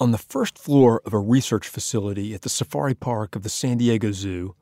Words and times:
On 0.00 0.12
the 0.12 0.18
first 0.18 0.58
floor 0.58 1.02
of 1.04 1.12
a 1.12 1.18
research 1.18 1.68
facility 1.68 2.32
at 2.32 2.40
the 2.40 2.48
safari 2.48 2.94
park 2.94 3.36
of 3.36 3.42
the 3.42 3.50
San 3.50 3.76
Diego 3.76 4.12
Zoo, 4.12 4.54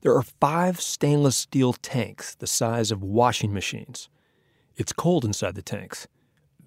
there 0.00 0.14
are 0.14 0.22
five 0.22 0.80
stainless 0.80 1.36
steel 1.36 1.74
tanks 1.74 2.34
the 2.34 2.46
size 2.46 2.90
of 2.90 3.02
washing 3.02 3.52
machines. 3.52 4.08
It's 4.76 4.94
cold 4.94 5.26
inside 5.26 5.56
the 5.56 5.62
tanks. 5.62 6.08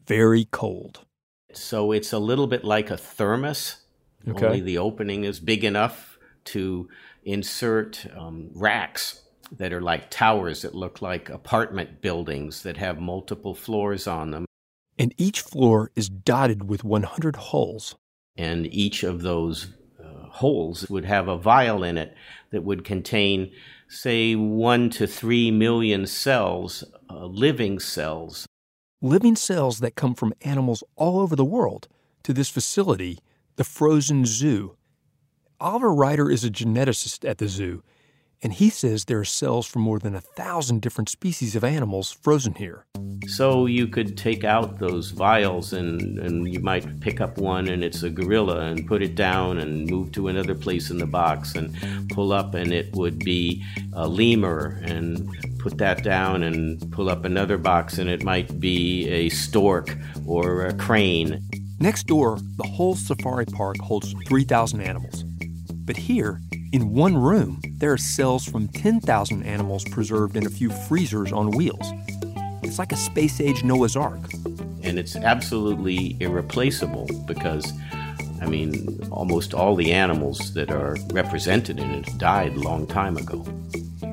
Very 0.06 0.46
cold. 0.52 1.04
So 1.54 1.92
it's 1.92 2.14
a 2.14 2.20
little 2.20 2.46
bit 2.46 2.64
like 2.64 2.92
a 2.92 2.98
thermos, 2.98 3.78
Okay. 4.28 4.46
only 4.46 4.62
the 4.62 4.78
opening 4.78 5.24
is 5.24 5.40
big 5.40 5.64
enough 5.64 6.20
to 6.46 6.88
insert 7.24 8.06
um, 8.16 8.52
racks 8.54 9.22
that 9.52 9.74
are 9.74 9.82
like 9.82 10.12
towers 10.12 10.62
that 10.62 10.76
look 10.76 11.02
like 11.02 11.28
apartment 11.32 12.02
buildings 12.02 12.62
that 12.62 12.78
have 12.78 13.02
multiple 13.02 13.56
floors 13.56 14.06
on 14.06 14.30
them. 14.30 14.46
And 15.00 15.12
each 15.18 15.42
floor 15.42 15.90
is 15.96 16.08
dotted 16.08 16.70
with 16.70 16.84
100 16.84 17.36
holes. 17.36 17.96
And 18.38 18.68
each 18.74 19.04
of 19.04 19.22
those 19.22 19.74
uh, 20.00 20.28
holes 20.30 20.90
would 20.90 21.06
have 21.06 21.28
a 21.28 21.38
vial 21.38 21.84
in 21.84 21.98
it 21.98 22.16
that 22.52 22.64
would 22.64 22.84
contain, 22.84 23.52
say, 23.88 24.36
one 24.36 24.90
to 24.92 25.08
three 25.08 25.52
million 25.52 26.08
cells, 26.08 26.84
uh, 27.10 27.26
living 27.26 27.80
cells. 27.80 28.48
Living 29.02 29.36
cells 29.36 29.80
that 29.80 29.96
come 29.96 30.14
from 30.14 30.34
animals 30.42 30.84
all 30.96 31.20
over 31.20 31.36
the 31.36 31.46
world 31.46 31.88
to 32.24 32.34
this 32.34 32.50
facility, 32.50 33.20
the 33.56 33.64
Frozen 33.64 34.26
Zoo. 34.26 34.76
Oliver 35.60 35.94
Ryder 35.94 36.30
is 36.30 36.44
a 36.44 36.50
geneticist 36.50 37.28
at 37.28 37.38
the 37.38 37.48
zoo, 37.48 37.84
and 38.44 38.54
he 38.54 38.70
says 38.70 39.06
there 39.06 39.20
are 39.20 39.26
cells 39.26 39.68
from 39.68 39.84
more 39.84 40.00
than 40.00 40.16
a 40.16 40.22
thousand 40.22 40.82
different 40.82 41.10
species 41.10 41.56
of 41.56 41.64
animals 41.64 42.12
frozen 42.12 42.56
here. 42.56 42.86
So 43.28 43.68
you 43.68 43.88
could 43.88 44.18
take 44.18 44.44
out 44.44 44.80
those 44.80 45.12
vials 45.12 45.74
and, 45.74 46.18
and 46.18 46.52
you 46.52 46.60
might 46.60 47.00
pick 47.02 47.22
up 47.22 47.38
one 47.38 47.68
and 47.68 47.84
it's 47.84 48.02
a 48.02 48.10
gorilla 48.10 48.62
and 48.62 48.88
put 48.88 49.04
it 49.04 49.14
down 49.16 49.60
and 49.60 49.90
move 49.90 50.12
to 50.14 50.28
another 50.28 50.56
place 50.56 50.90
in 50.90 50.98
the 50.98 51.06
box 51.06 51.56
and 51.56 51.76
pull 52.10 52.34
up 52.34 52.56
and 52.56 52.74
it 52.74 52.92
would 52.96 53.20
be 53.20 53.64
a 53.94 54.08
lemur 54.08 54.82
and 54.84 55.30
put 55.60 55.78
that 55.78 56.04
down 56.04 56.42
and 56.42 56.92
pull 56.92 57.10
up 57.10 57.26
another 57.26 57.58
box 57.58 58.00
and 58.00 58.10
it 58.10 58.24
might 58.24 58.60
be 58.60 59.08
a 59.08 59.30
stork 59.30 59.96
or 60.26 60.66
a 60.66 60.74
crane. 60.74 61.48
Next 61.80 62.08
door, 62.08 62.40
the 62.58 62.68
whole 62.68 62.96
safari 62.96 63.46
park 63.46 63.78
holds 63.80 64.14
3,000 64.28 64.82
animals. 64.82 65.24
But 65.86 65.98
here, 65.98 66.42
in 66.72 66.94
one 66.94 67.18
room, 67.18 67.62
there 67.78 67.92
are 67.92 67.98
cells 67.98 68.46
from 68.46 68.68
10,000 68.70 69.44
animals 69.44 69.84
preserved 69.84 70.38
in 70.38 70.46
a 70.46 70.50
few 70.50 70.70
freezers 70.70 71.32
on 71.32 71.52
wheels. 71.52 71.92
It's 72.64 72.80
like 72.80 72.92
a 72.92 72.98
space 72.98 73.42
age 73.42 73.64
Noah's 73.64 73.96
Ark. 73.96 74.20
And 74.84 74.98
it's 74.98 75.16
absolutely 75.16 76.16
irreplaceable 76.22 77.08
because, 77.26 77.74
I 78.42 78.46
mean, 78.46 79.00
almost 79.12 79.54
all 79.54 79.76
the 79.76 79.92
animals 79.92 80.54
that 80.54 80.72
are 80.72 80.96
represented 81.12 81.80
in 81.80 81.92
it 81.92 82.18
died 82.18 82.56
a 82.56 82.60
long 82.60 82.88
time 82.88 83.18
ago. 83.18 83.46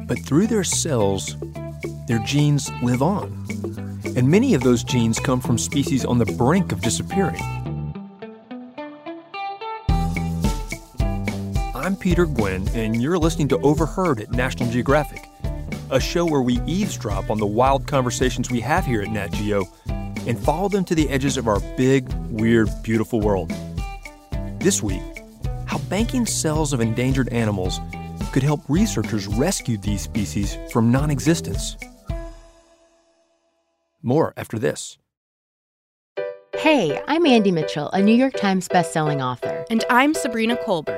But 0.06 0.19
through 0.20 0.48
their 0.48 0.65
cells, 0.65 1.37
their 2.09 2.19
genes 2.20 2.70
live 2.83 3.03
on. 3.03 3.47
And 4.17 4.28
many 4.28 4.55
of 4.55 4.62
those 4.62 4.83
genes 4.83 5.20
come 5.20 5.41
from 5.41 5.59
species 5.59 6.05
on 6.05 6.19
the 6.19 6.27
brink 6.27 6.72
of 6.72 6.81
disappearing. 6.81 7.58
Peter 12.01 12.27
Gwin, 12.27 12.69
and 12.75 13.03
you're 13.03 13.19
listening 13.19 13.49
to 13.49 13.59
Overheard 13.61 14.21
at 14.21 14.31
National 14.31 14.71
Geographic, 14.71 15.29
a 15.91 15.99
show 15.99 16.25
where 16.25 16.43
we 16.43 16.61
eavesdrop 16.63 17.31
on 17.31 17.39
the 17.39 17.47
wild 17.47 17.87
conversations 17.87 18.51
we 18.51 18.61
have 18.61 18.85
here 18.85 19.03
at 19.03 19.11
Nat 19.11 19.33
Geo 19.33 19.65
and 20.27 20.39
follow 20.39 20.69
them 20.69 20.85
to 20.85 20.95
the 20.95 21.09
edges 21.09 21.37
of 21.37 21.49
our 21.49 21.61
big, 21.77 22.13
weird, 22.31 22.69
beautiful 22.83 23.21
world. 23.21 23.53
This 24.61 24.83
week, 24.83 25.03
how 25.67 25.79
banking 25.89 26.27
cells 26.27 26.73
of 26.73 26.81
endangered 26.81 27.29
animals 27.31 27.81
could 28.33 28.43
help 28.43 28.61
researchers 28.69 29.27
rescue 29.27 29.79
these 29.79 30.03
species 30.03 30.57
from 30.71 30.93
non 30.93 31.11
existence. 31.11 31.77
More 34.03 34.33
after 34.37 34.59
this. 34.59 34.99
Hey, 36.59 37.01
I'm 37.06 37.25
Andy 37.25 37.53
Mitchell, 37.53 37.89
a 37.91 38.03
New 38.03 38.17
York 38.17 38.34
Times 38.34 38.67
bestselling 38.67 39.25
author. 39.25 39.65
And 39.71 39.84
I'm 39.91 40.12
Sabrina 40.12 40.56
Kohlberg, 40.56 40.97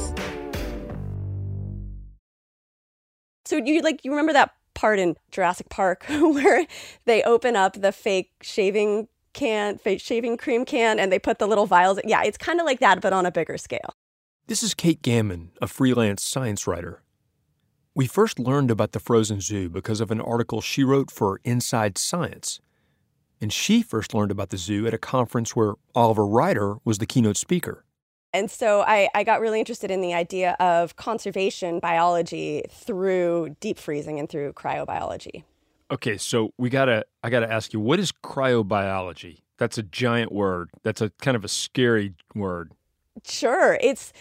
So 3.51 3.57
you 3.57 3.81
like 3.81 4.05
you 4.05 4.11
remember 4.11 4.31
that 4.31 4.53
part 4.75 4.97
in 4.97 5.17
Jurassic 5.29 5.67
Park 5.67 6.05
where 6.09 6.65
they 7.03 7.21
open 7.23 7.57
up 7.57 7.73
the 7.73 7.91
fake 7.91 8.31
shaving 8.41 9.09
can, 9.33 9.77
fake 9.77 9.99
shaving 9.99 10.37
cream 10.37 10.63
can, 10.63 10.97
and 10.97 11.11
they 11.11 11.19
put 11.19 11.37
the 11.37 11.47
little 11.47 11.65
vials. 11.65 11.99
Yeah, 12.05 12.23
it's 12.23 12.37
kind 12.37 12.61
of 12.61 12.65
like 12.65 12.79
that, 12.79 13.01
but 13.01 13.11
on 13.11 13.25
a 13.25 13.31
bigger 13.31 13.57
scale. 13.57 13.93
This 14.47 14.63
is 14.63 14.73
Kate 14.73 15.01
Gammon, 15.01 15.51
a 15.61 15.67
freelance 15.67 16.23
science 16.23 16.65
writer. 16.65 17.03
We 17.93 18.07
first 18.07 18.39
learned 18.39 18.71
about 18.71 18.93
the 18.93 19.01
frozen 19.01 19.41
zoo 19.41 19.67
because 19.67 19.99
of 19.99 20.11
an 20.11 20.21
article 20.21 20.61
she 20.61 20.85
wrote 20.85 21.11
for 21.11 21.41
Inside 21.43 21.97
Science. 21.97 22.61
And 23.41 23.51
she 23.51 23.81
first 23.81 24.13
learned 24.13 24.31
about 24.31 24.51
the 24.51 24.57
zoo 24.57 24.87
at 24.87 24.93
a 24.93 24.97
conference 24.97 25.57
where 25.57 25.73
Oliver 25.93 26.25
Ryder 26.25 26.77
was 26.85 26.99
the 26.99 27.05
keynote 27.05 27.35
speaker. 27.35 27.83
And 28.33 28.49
so 28.49 28.81
I, 28.81 29.09
I 29.13 29.23
got 29.23 29.41
really 29.41 29.59
interested 29.59 29.91
in 29.91 30.01
the 30.01 30.13
idea 30.13 30.55
of 30.59 30.95
conservation 30.95 31.79
biology 31.79 32.63
through 32.69 33.55
deep 33.59 33.77
freezing 33.77 34.19
and 34.19 34.29
through 34.29 34.53
cryobiology. 34.53 35.43
Okay, 35.91 36.17
so 36.17 36.53
we 36.57 36.69
gotta 36.69 37.05
I 37.23 37.29
gotta 37.29 37.51
ask 37.51 37.73
you, 37.73 37.79
what 37.81 37.99
is 37.99 38.13
cryobiology? 38.13 39.41
That's 39.57 39.77
a 39.77 39.83
giant 39.83 40.31
word. 40.31 40.69
That's 40.83 41.01
a 41.01 41.09
kind 41.21 41.35
of 41.35 41.43
a 41.43 41.49
scary 41.49 42.13
word. 42.33 42.71
Sure, 43.25 43.77
it's 43.81 44.13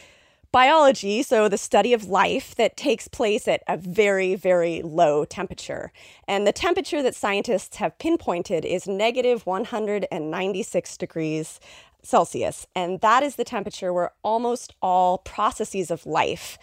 biology, 0.52 1.22
so 1.22 1.48
the 1.48 1.56
study 1.56 1.92
of 1.92 2.06
life 2.06 2.54
that 2.56 2.76
takes 2.76 3.06
place 3.06 3.46
at 3.46 3.62
a 3.68 3.76
very, 3.76 4.34
very 4.34 4.82
low 4.82 5.24
temperature. 5.24 5.92
And 6.26 6.46
the 6.46 6.52
temperature 6.52 7.02
that 7.02 7.14
scientists 7.14 7.76
have 7.76 7.98
pinpointed 7.98 8.64
is 8.64 8.88
negative 8.88 9.46
196 9.46 10.96
degrees 10.96 11.60
Celsius. 12.02 12.66
And 12.74 13.00
that 13.00 13.22
is 13.22 13.36
the 13.36 13.44
temperature 13.44 13.92
where 13.92 14.12
almost 14.22 14.74
all 14.80 15.18
processes 15.18 15.90
of 15.90 16.06
life 16.06 16.58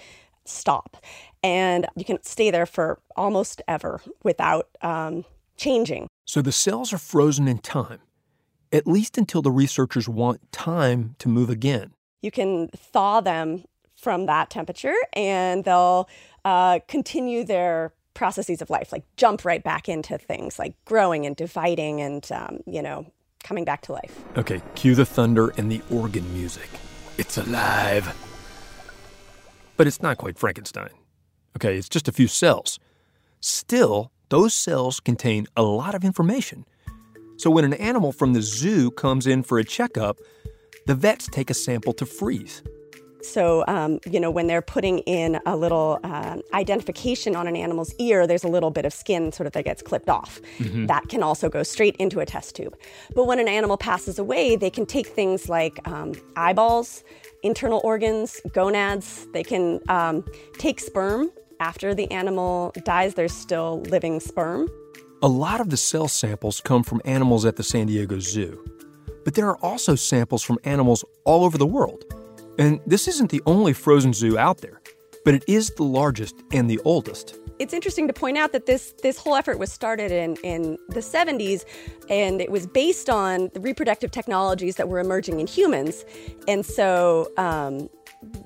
stop. 0.46 0.98
And 1.44 1.88
you 1.96 2.06
can 2.06 2.22
stay 2.24 2.52
there 2.52 2.66
for 2.66 3.00
almost 3.16 3.62
ever 3.68 4.02
without 4.24 4.70
um, 4.82 5.26
changing. 5.58 6.08
So 6.26 6.42
the 6.42 6.52
cells 6.52 6.94
are 6.94 6.98
frozen 6.98 7.48
in 7.48 7.60
time, 7.60 8.00
at 8.72 8.88
least 8.88 9.18
until 9.18 9.42
the 9.42 9.52
researchers 9.52 10.08
want 10.10 10.52
time 10.52 11.16
to 11.20 11.30
move 11.30 11.50
again. 11.50 11.92
you 12.22 12.32
can 12.32 12.68
thaw 12.76 13.22
them 13.22 13.64
from 13.96 14.26
that 14.26 14.50
temperature 14.50 14.96
and 15.14 15.64
they'll 15.64 16.08
uh, 16.46 16.80
continue 16.88 17.44
their 17.44 17.94
processes 18.14 18.62
of 18.62 18.70
life 18.70 18.92
like 18.92 19.04
jump 19.16 19.46
right 19.46 19.64
back 19.64 19.88
into 19.88 20.18
things 20.18 20.58
like 20.58 20.74
growing 20.86 21.26
and 21.26 21.36
dividing 21.36 22.02
and 22.02 22.32
um, 22.32 22.60
you 22.66 22.82
know 22.82 23.06
coming 23.44 23.64
back 23.64 23.82
to 23.82 23.92
life 23.94 24.18
Okay, 24.38 24.62
cue 24.76 24.94
the 24.94 25.06
thunder 25.06 25.50
and 25.58 25.72
the 25.72 25.82
organ 25.90 26.32
music. 26.34 26.70
It's 27.18 27.38
alive. 27.38 28.16
But 29.76 29.88
it's 29.88 30.02
not 30.02 30.18
quite 30.18 30.38
Frankenstein. 30.38 30.92
Okay, 31.56 31.76
it's 31.76 31.90
just 31.90 32.08
a 32.08 32.12
few 32.12 32.28
cells. 32.28 32.80
Still, 33.40 34.12
those 34.30 34.54
cells 34.54 35.00
contain 35.00 35.48
a 35.56 35.64
lot 35.64 35.96
of 35.96 36.04
information. 36.04 36.66
So 37.38 37.50
when 37.50 37.66
an 37.66 37.74
animal 37.74 38.12
from 38.12 38.34
the 38.34 38.42
zoo 38.44 38.92
comes 38.92 39.26
in 39.26 39.42
for 39.42 39.58
a 39.58 39.64
checkup, 39.64 40.18
the 40.86 40.96
vets 40.96 41.28
take 41.28 41.50
a 41.50 41.56
sample 41.56 41.94
to 41.94 42.06
freeze. 42.06 42.62
So 43.28 43.64
um, 43.68 44.00
you 44.10 44.20
know 44.20 44.32
when 44.32 44.48
they're 44.48 44.62
putting 44.62 45.00
in 45.00 45.40
a 45.46 45.56
little 45.56 46.00
uh, 46.04 46.38
identification 46.54 47.36
on 47.36 47.48
an 47.48 47.56
animal's 47.56 47.94
ear 48.00 48.26
there's 48.26 48.44
a 48.44 48.48
little 48.48 48.72
bit 48.72 48.86
of 48.86 48.94
skin 48.94 49.32
sort 49.32 49.48
of 49.48 49.54
that 49.54 49.66
gets 49.66 49.82
clipped 49.82 50.10
off. 50.10 50.40
That 50.88 51.10
can 51.10 51.24
also 51.24 51.50
go 51.50 51.64
straight 51.64 51.96
into 51.98 52.20
a 52.20 52.26
test 52.26 52.56
tube. 52.56 52.76
But 53.16 53.26
when 53.26 53.40
an 53.40 53.48
animal 53.48 53.78
passes 53.78 54.20
away 54.20 54.56
they 54.56 54.70
can 54.70 54.86
take 54.86 55.08
things 55.08 55.50
like 55.50 55.80
um, 55.88 56.14
eyeballs 56.36 57.04
internal 57.44 57.82
organs 57.84 58.42
gonads. 58.54 59.28
They 59.34 59.44
can 59.44 59.80
um, 59.90 60.26
take 60.58 60.80
sperm. 60.80 61.32
After 61.60 61.96
the 61.96 62.10
animal 62.12 62.72
dies 62.84 63.16
there's 63.16 63.34
still 63.34 63.82
living 63.82 64.20
sperm. 64.20 64.70
A 65.24 65.28
lot 65.28 65.60
of 65.60 65.72
the 65.72 65.78
cell 65.78 66.08
samples 66.08 66.62
come 66.62 66.84
from 66.84 67.02
animals 67.04 67.46
at 67.46 67.56
the 67.56 67.64
San 67.64 67.88
Diego 67.88 68.20
Zoo, 68.20 68.64
but 69.26 69.34
there 69.34 69.48
are 69.48 69.58
also 69.58 69.96
samples 69.96 70.44
from 70.44 70.60
animals 70.64 71.04
all 71.26 71.44
over 71.44 71.58
the 71.58 71.66
world. 71.66 72.06
And 72.58 72.80
this 72.86 73.08
isn't 73.08 73.30
the 73.30 73.42
only 73.46 73.74
frozen 73.74 74.14
zoo 74.14 74.38
out 74.38 74.60
there, 74.60 74.82
but 75.24 75.34
it 75.34 75.44
is 75.48 75.70
the 75.72 75.84
largest 75.84 76.36
and 76.52 76.70
the 76.70 76.80
oldest. 76.80 77.38
It's 77.60 77.74
interesting 77.74 78.08
to 78.08 78.14
point 78.14 78.38
out 78.38 78.52
that 78.52 78.68
this 78.68 78.94
this 79.02 79.18
whole 79.18 79.36
effort 79.36 79.58
was 79.58 79.72
started 79.72 80.12
in, 80.12 80.36
in 80.44 80.78
the 80.90 81.00
70s 81.00 81.66
and 82.08 82.40
it 82.40 82.52
was 82.52 82.68
based 82.68 83.10
on 83.10 83.50
the 83.54 83.60
reproductive 83.60 84.12
technologies 84.12 84.76
that 84.76 84.90
were 84.90 85.00
emerging 85.00 85.40
in 85.40 85.48
humans. 85.48 86.06
And 86.48 86.64
so 86.64 87.32
um, 87.38 87.90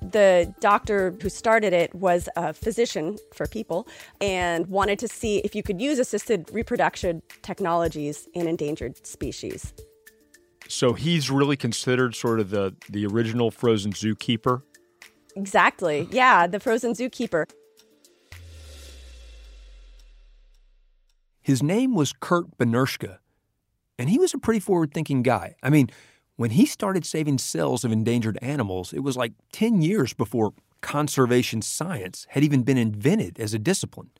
the 0.02 0.54
doctor 0.60 1.13
who 1.22 1.30
started 1.30 1.74
it 1.74 1.94
was 1.94 2.30
a 2.36 2.54
physician 2.54 3.18
for 3.34 3.48
people 3.48 3.88
and 4.19 4.68
wanted 4.68 5.00
to 5.00 5.08
see 5.08 5.40
if 5.40 5.56
you 5.56 5.63
could 5.63 5.81
use 5.81 6.00
assisted 6.00 6.50
reproduction 6.54 7.22
technologies 7.42 8.28
in 8.34 8.48
endangered 8.48 9.06
species. 9.06 9.74
So 10.71 10.94
he's 10.94 11.29
really 11.29 11.57
considered 11.57 12.15
sort 12.15 12.39
of 12.39 12.50
the, 12.50 12.73
the 12.89 13.06
original 13.06 13.51
frozen 13.51 13.91
zookeeper? 13.91 14.62
Exactly. 15.35 16.07
Yeah, 16.12 16.47
the 16.47 16.62
frozen 16.62 16.94
zookeeper. 16.94 17.45
His 21.41 21.62
name 21.62 21.94
was 21.94 22.13
Kurt 22.13 22.57
Benirschke, 22.57 23.18
and 24.00 24.09
he 24.09 24.18
was 24.18 24.33
a 24.33 24.38
pretty 24.38 24.62
forward 24.62 24.94
thinking 24.94 25.23
guy. 25.23 25.56
I 25.62 25.69
mean, 25.69 25.89
when 26.38 26.51
he 26.51 26.65
started 26.65 27.06
saving 27.06 27.39
cells 27.39 27.83
of 27.83 27.91
endangered 27.91 28.39
animals, 28.41 28.94
it 28.94 29.00
was 29.00 29.17
like 29.17 29.33
10 29.51 29.81
years 29.81 30.13
before 30.13 30.53
conservation 30.79 31.62
science 31.62 32.25
had 32.29 32.45
even 32.45 32.63
been 32.63 32.77
invented 32.77 33.41
as 33.41 33.53
a 33.53 33.59
discipline. 33.59 34.12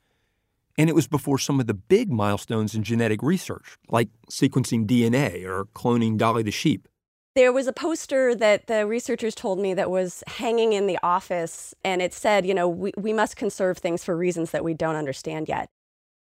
And 0.78 0.88
it 0.88 0.94
was 0.94 1.06
before 1.06 1.38
some 1.38 1.60
of 1.60 1.66
the 1.66 1.74
big 1.74 2.10
milestones 2.10 2.74
in 2.74 2.82
genetic 2.82 3.22
research, 3.22 3.76
like 3.88 4.08
sequencing 4.30 4.86
DNA 4.86 5.44
or 5.44 5.66
cloning 5.66 6.16
Dolly 6.16 6.42
the 6.42 6.50
sheep. 6.50 6.88
There 7.34 7.52
was 7.52 7.66
a 7.66 7.72
poster 7.72 8.34
that 8.34 8.66
the 8.66 8.86
researchers 8.86 9.34
told 9.34 9.58
me 9.58 9.72
that 9.74 9.90
was 9.90 10.22
hanging 10.26 10.74
in 10.74 10.86
the 10.86 10.98
office, 11.02 11.74
and 11.82 12.02
it 12.02 12.12
said, 12.12 12.44
you 12.44 12.52
know, 12.52 12.68
we, 12.68 12.92
we 12.96 13.12
must 13.14 13.36
conserve 13.36 13.78
things 13.78 14.04
for 14.04 14.16
reasons 14.16 14.50
that 14.50 14.64
we 14.64 14.74
don't 14.74 14.96
understand 14.96 15.48
yet. 15.48 15.68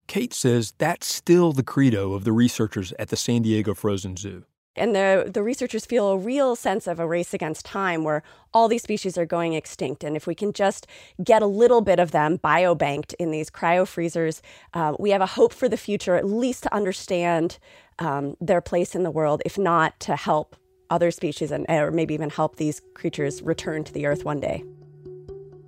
Kate 0.08 0.34
says 0.34 0.74
that's 0.78 1.08
still 1.08 1.52
the 1.52 1.64
credo 1.64 2.14
of 2.14 2.24
the 2.24 2.32
researchers 2.32 2.92
at 2.98 3.10
the 3.10 3.16
San 3.16 3.44
Diego 3.44 3.74
Frozen 3.74 4.18
Zoo. 4.18 4.46
And 4.76 4.96
the, 4.96 5.30
the 5.34 5.42
researchers 5.42 5.86
feel 5.86 6.10
a 6.10 6.18
real 6.18 6.56
sense 6.56 6.88
of 6.88 7.00
a 7.00 7.08
race 7.08 7.34
against 7.34 7.66
time 7.66 8.04
where 8.04 8.24
all 8.54 8.68
these 8.68 8.84
species 8.84 9.18
are 9.18 9.26
going 9.26 9.54
extinct. 9.54 10.04
And 10.04 10.16
if 10.16 10.28
we 10.28 10.36
can 10.36 10.52
just 10.52 10.86
get 11.24 11.42
a 11.42 11.48
little 11.48 11.82
bit 11.82 12.00
of 12.00 12.12
them 12.12 12.38
biobanked 12.38 13.14
in 13.20 13.32
these 13.32 13.50
cryo 13.50 13.88
freezers, 13.88 14.42
uh, 14.74 14.96
we 15.00 15.12
have 15.12 15.22
a 15.22 15.26
hope 15.26 15.54
for 15.54 15.70
the 15.70 15.78
future, 15.78 16.16
at 16.16 16.26
least 16.26 16.64
to 16.64 16.74
understand 16.74 17.58
um, 18.00 18.36
their 18.42 18.62
place 18.62 18.96
in 18.96 19.04
the 19.04 19.12
world, 19.12 19.42
if 19.46 19.58
not 19.58 20.00
to 20.02 20.16
help 20.16 20.56
other 20.90 21.12
species 21.12 21.52
and 21.52 21.66
or 21.70 21.92
maybe 21.92 22.14
even 22.14 22.30
help 22.30 22.58
these 22.58 22.82
creatures 22.94 23.42
return 23.42 23.84
to 23.84 23.94
the 23.94 24.06
earth 24.06 24.24
one 24.24 24.40
day. 24.40 24.64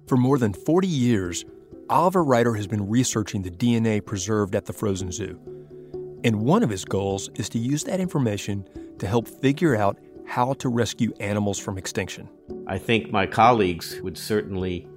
For 0.08 0.18
more 0.18 0.38
than 0.38 0.54
40 0.54 0.88
years, 0.88 1.44
Oliver 1.90 2.24
Ryder 2.24 2.54
has 2.56 2.68
been 2.68 2.88
researching 2.88 3.42
the 3.42 3.52
DNA 3.52 4.06
preserved 4.06 4.56
at 4.56 4.66
the 4.66 4.74
frozen 4.74 5.12
zoo. 5.12 5.40
And 6.24 6.42
one 6.42 6.64
of 6.64 6.70
his 6.70 6.84
goals 6.84 7.30
is 7.36 7.50
to 7.50 7.60
use 7.60 7.84
that 7.86 8.00
information 8.00 8.68
to 9.00 9.08
help 9.08 9.28
figure 9.28 9.76
out 9.76 10.00
how 10.26 10.54
to 10.54 10.70
rescue 10.70 11.14
animals 11.20 11.60
from 11.60 11.78
extinction. 11.78 12.28
I 12.68 12.78
think 12.78 13.12
my 13.12 13.26
colleagues 13.26 14.02
would 14.02 14.18
certainly 14.18 14.88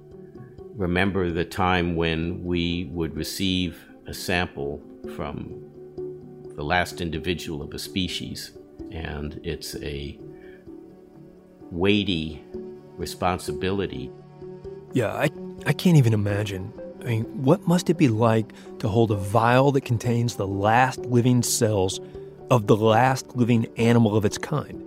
remember 0.75 1.31
the 1.31 1.45
time 1.45 1.95
when 1.95 2.43
we 2.43 2.89
would 2.91 3.15
receive 3.15 3.85
a 4.07 4.13
sample 4.13 4.81
from 5.15 5.63
the 6.55 6.63
last 6.63 7.01
individual 7.01 7.61
of 7.61 7.73
a 7.73 7.79
species, 7.79 8.51
and 8.91 9.39
it's 9.43 9.75
a 9.77 10.19
weighty 11.71 12.43
responsibility. 12.97 14.11
Yeah, 14.93 15.13
I, 15.13 15.29
I 15.65 15.73
can't 15.73 15.97
even 15.97 16.13
imagine 16.13 16.73
I 17.01 17.05
mean, 17.05 17.23
what 17.43 17.67
must 17.67 17.89
it 17.89 17.97
be 17.97 18.07
like 18.07 18.53
to 18.79 18.87
hold 18.87 19.11
a 19.11 19.15
vial 19.15 19.71
that 19.71 19.85
contains 19.85 20.35
the 20.35 20.47
last 20.47 20.99
living 20.99 21.41
cells 21.41 21.99
of 22.51 22.67
the 22.67 22.75
last 22.75 23.35
living 23.35 23.67
animal 23.77 24.15
of 24.15 24.23
its 24.23 24.37
kind? 24.37 24.83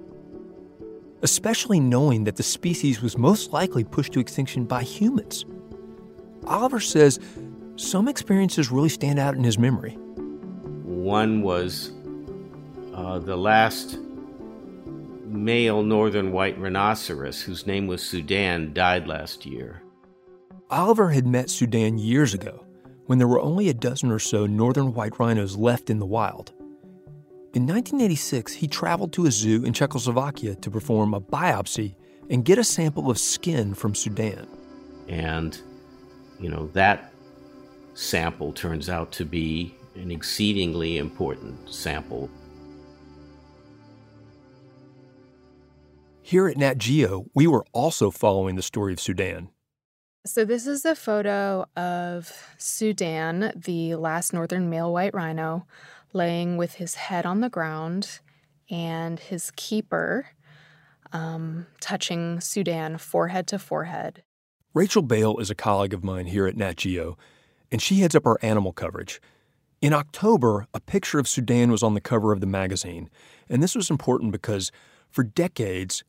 Especially 1.22 1.80
knowing 1.80 2.24
that 2.24 2.36
the 2.36 2.42
species 2.42 3.00
was 3.02 3.18
most 3.18 3.52
likely 3.52 3.82
pushed 3.82 4.12
to 4.12 4.20
extinction 4.20 4.64
by 4.64 4.82
humans. 4.82 5.44
Oliver 6.46 6.80
says 6.80 7.18
some 7.76 8.06
experiences 8.06 8.70
really 8.70 8.90
stand 8.90 9.18
out 9.18 9.34
in 9.34 9.42
his 9.42 9.58
memory. 9.58 9.94
One 10.84 11.42
was 11.42 11.90
uh, 12.92 13.18
the 13.18 13.36
last 13.36 13.98
male 15.24 15.82
northern 15.82 16.30
white 16.30 16.58
rhinoceros, 16.58 17.40
whose 17.40 17.66
name 17.66 17.86
was 17.86 18.02
Sudan, 18.02 18.72
died 18.72 19.08
last 19.08 19.44
year. 19.44 19.83
Oliver 20.70 21.10
had 21.10 21.26
met 21.26 21.50
Sudan 21.50 21.98
years 21.98 22.32
ago 22.32 22.64
when 23.06 23.18
there 23.18 23.28
were 23.28 23.40
only 23.40 23.68
a 23.68 23.74
dozen 23.74 24.10
or 24.10 24.18
so 24.18 24.46
northern 24.46 24.94
white 24.94 25.18
rhinos 25.18 25.56
left 25.56 25.90
in 25.90 25.98
the 25.98 26.06
wild. 26.06 26.52
In 27.52 27.66
1986, 27.66 28.54
he 28.54 28.66
traveled 28.66 29.12
to 29.12 29.26
a 29.26 29.30
zoo 29.30 29.64
in 29.64 29.72
Czechoslovakia 29.72 30.54
to 30.56 30.70
perform 30.70 31.14
a 31.14 31.20
biopsy 31.20 31.94
and 32.30 32.44
get 32.44 32.58
a 32.58 32.64
sample 32.64 33.10
of 33.10 33.18
skin 33.18 33.74
from 33.74 33.94
Sudan. 33.94 34.48
And, 35.08 35.60
you 36.40 36.48
know, 36.48 36.68
that 36.72 37.12
sample 37.92 38.52
turns 38.52 38.88
out 38.88 39.12
to 39.12 39.24
be 39.24 39.74
an 39.94 40.10
exceedingly 40.10 40.96
important 40.96 41.72
sample. 41.72 42.30
Here 46.22 46.48
at 46.48 46.56
Nat 46.56 46.78
Geo, 46.78 47.26
we 47.34 47.46
were 47.46 47.66
also 47.72 48.10
following 48.10 48.56
the 48.56 48.62
story 48.62 48.94
of 48.94 48.98
Sudan. 48.98 49.50
So, 50.26 50.46
this 50.46 50.66
is 50.66 50.86
a 50.86 50.94
photo 50.94 51.66
of 51.76 52.32
Sudan, 52.56 53.52
the 53.54 53.94
last 53.96 54.32
northern 54.32 54.70
male 54.70 54.90
white 54.90 55.12
rhino, 55.12 55.66
laying 56.14 56.56
with 56.56 56.76
his 56.76 56.94
head 56.94 57.26
on 57.26 57.42
the 57.42 57.50
ground 57.50 58.20
and 58.70 59.20
his 59.20 59.52
keeper 59.54 60.28
um, 61.12 61.66
touching 61.78 62.40
Sudan 62.40 62.96
forehead 62.96 63.46
to 63.48 63.58
forehead. 63.58 64.22
Rachel 64.72 65.02
Bale 65.02 65.36
is 65.40 65.50
a 65.50 65.54
colleague 65.54 65.92
of 65.92 66.02
mine 66.02 66.24
here 66.24 66.46
at 66.46 66.56
Nat 66.56 66.78
Geo, 66.78 67.18
and 67.70 67.82
she 67.82 68.00
heads 68.00 68.14
up 68.14 68.24
our 68.24 68.38
animal 68.40 68.72
coverage. 68.72 69.20
In 69.82 69.92
October, 69.92 70.66
a 70.72 70.80
picture 70.80 71.18
of 71.18 71.28
Sudan 71.28 71.70
was 71.70 71.82
on 71.82 71.92
the 71.92 72.00
cover 72.00 72.32
of 72.32 72.40
the 72.40 72.46
magazine, 72.46 73.10
and 73.50 73.62
this 73.62 73.74
was 73.74 73.90
important 73.90 74.32
because 74.32 74.72
for 75.10 75.22
decades, 75.22 76.02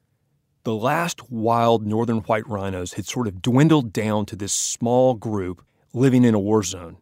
the 0.66 0.76
last 0.76 1.32
wild 1.32 1.86
northern 1.86 2.18
white 2.22 2.48
rhinos 2.48 2.94
had 2.94 3.06
sort 3.06 3.28
of 3.28 3.40
dwindled 3.42 3.94
down 3.94 4.26
to 4.26 4.36
this 4.36 4.52
small 4.52 5.14
group 5.14 5.64
living 5.94 6.24
in 6.24 6.34
a 6.34 6.40
war 6.40 6.64
zone. 6.64 6.98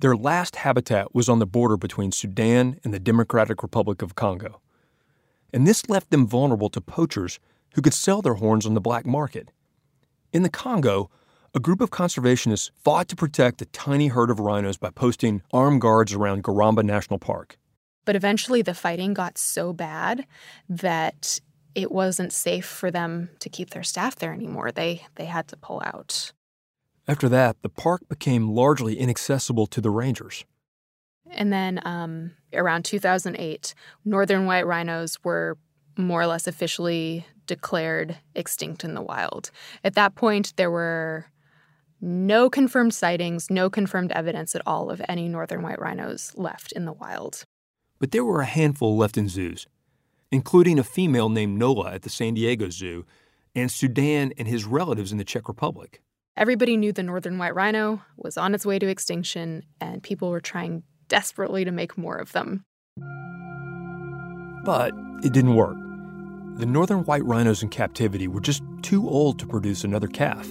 Their 0.00 0.16
last 0.16 0.56
habitat 0.56 1.14
was 1.14 1.28
on 1.28 1.38
the 1.38 1.46
border 1.46 1.76
between 1.76 2.10
Sudan 2.10 2.80
and 2.82 2.92
the 2.92 2.98
Democratic 2.98 3.62
Republic 3.62 4.00
of 4.00 4.14
Congo. 4.14 4.62
And 5.52 5.66
this 5.66 5.90
left 5.90 6.10
them 6.10 6.26
vulnerable 6.26 6.70
to 6.70 6.80
poachers 6.80 7.38
who 7.74 7.82
could 7.82 7.92
sell 7.92 8.22
their 8.22 8.34
horns 8.34 8.64
on 8.64 8.72
the 8.72 8.80
black 8.80 9.04
market. 9.04 9.50
In 10.32 10.42
the 10.42 10.48
Congo, 10.48 11.10
a 11.54 11.60
group 11.60 11.82
of 11.82 11.90
conservationists 11.90 12.70
fought 12.82 13.08
to 13.08 13.16
protect 13.16 13.60
a 13.60 13.66
tiny 13.66 14.08
herd 14.08 14.30
of 14.30 14.40
rhinos 14.40 14.78
by 14.78 14.88
posting 14.88 15.42
armed 15.52 15.82
guards 15.82 16.14
around 16.14 16.44
Garamba 16.44 16.82
National 16.82 17.18
Park. 17.18 17.58
But 18.06 18.16
eventually, 18.16 18.62
the 18.62 18.74
fighting 18.74 19.12
got 19.12 19.36
so 19.36 19.74
bad 19.74 20.26
that 20.66 21.38
it 21.74 21.90
wasn't 21.90 22.32
safe 22.32 22.66
for 22.66 22.90
them 22.90 23.30
to 23.40 23.48
keep 23.48 23.70
their 23.70 23.82
staff 23.82 24.16
there 24.16 24.32
anymore. 24.32 24.72
They 24.72 25.02
they 25.16 25.26
had 25.26 25.48
to 25.48 25.56
pull 25.56 25.82
out. 25.84 26.32
After 27.08 27.28
that, 27.28 27.60
the 27.62 27.68
park 27.68 28.08
became 28.08 28.50
largely 28.50 28.98
inaccessible 28.98 29.66
to 29.68 29.80
the 29.80 29.90
rangers. 29.90 30.44
And 31.30 31.52
then 31.52 31.80
um, 31.84 32.32
around 32.52 32.84
2008, 32.84 33.74
northern 34.04 34.46
white 34.46 34.66
rhinos 34.66 35.18
were 35.24 35.56
more 35.96 36.22
or 36.22 36.26
less 36.26 36.46
officially 36.46 37.26
declared 37.46 38.18
extinct 38.34 38.84
in 38.84 38.94
the 38.94 39.02
wild. 39.02 39.50
At 39.82 39.94
that 39.94 40.14
point, 40.14 40.52
there 40.56 40.70
were 40.70 41.26
no 42.00 42.50
confirmed 42.50 42.94
sightings, 42.94 43.50
no 43.50 43.70
confirmed 43.70 44.12
evidence 44.12 44.54
at 44.54 44.62
all 44.66 44.90
of 44.90 45.02
any 45.08 45.28
northern 45.28 45.62
white 45.62 45.80
rhinos 45.80 46.32
left 46.36 46.72
in 46.72 46.84
the 46.84 46.92
wild. 46.92 47.44
But 47.98 48.10
there 48.10 48.24
were 48.24 48.40
a 48.40 48.46
handful 48.46 48.96
left 48.96 49.16
in 49.16 49.28
zoos 49.28 49.66
including 50.32 50.78
a 50.78 50.84
female 50.84 51.28
named 51.28 51.58
Nola 51.58 51.92
at 51.92 52.02
the 52.02 52.08
San 52.08 52.34
Diego 52.34 52.70
Zoo, 52.70 53.04
and 53.54 53.70
Sudan 53.70 54.32
and 54.38 54.48
his 54.48 54.64
relatives 54.64 55.12
in 55.12 55.18
the 55.18 55.24
Czech 55.24 55.46
Republic. 55.46 56.00
Everybody 56.36 56.78
knew 56.78 56.92
the 56.92 57.02
northern 57.02 57.36
white 57.36 57.54
rhino 57.54 58.00
was 58.16 58.38
on 58.38 58.54
its 58.54 58.64
way 58.64 58.78
to 58.78 58.88
extinction, 58.88 59.62
and 59.80 60.02
people 60.02 60.30
were 60.30 60.40
trying 60.40 60.82
desperately 61.08 61.64
to 61.66 61.70
make 61.70 61.98
more 61.98 62.16
of 62.16 62.32
them. 62.32 62.64
But 64.64 64.92
it 65.22 65.34
didn't 65.34 65.54
work. 65.54 65.76
The 66.58 66.66
northern 66.66 67.04
white 67.04 67.24
rhinos 67.24 67.62
in 67.62 67.68
captivity 67.68 68.28
were 68.28 68.40
just 68.40 68.62
too 68.80 69.08
old 69.08 69.38
to 69.40 69.46
produce 69.46 69.84
another 69.84 70.08
calf. 70.08 70.46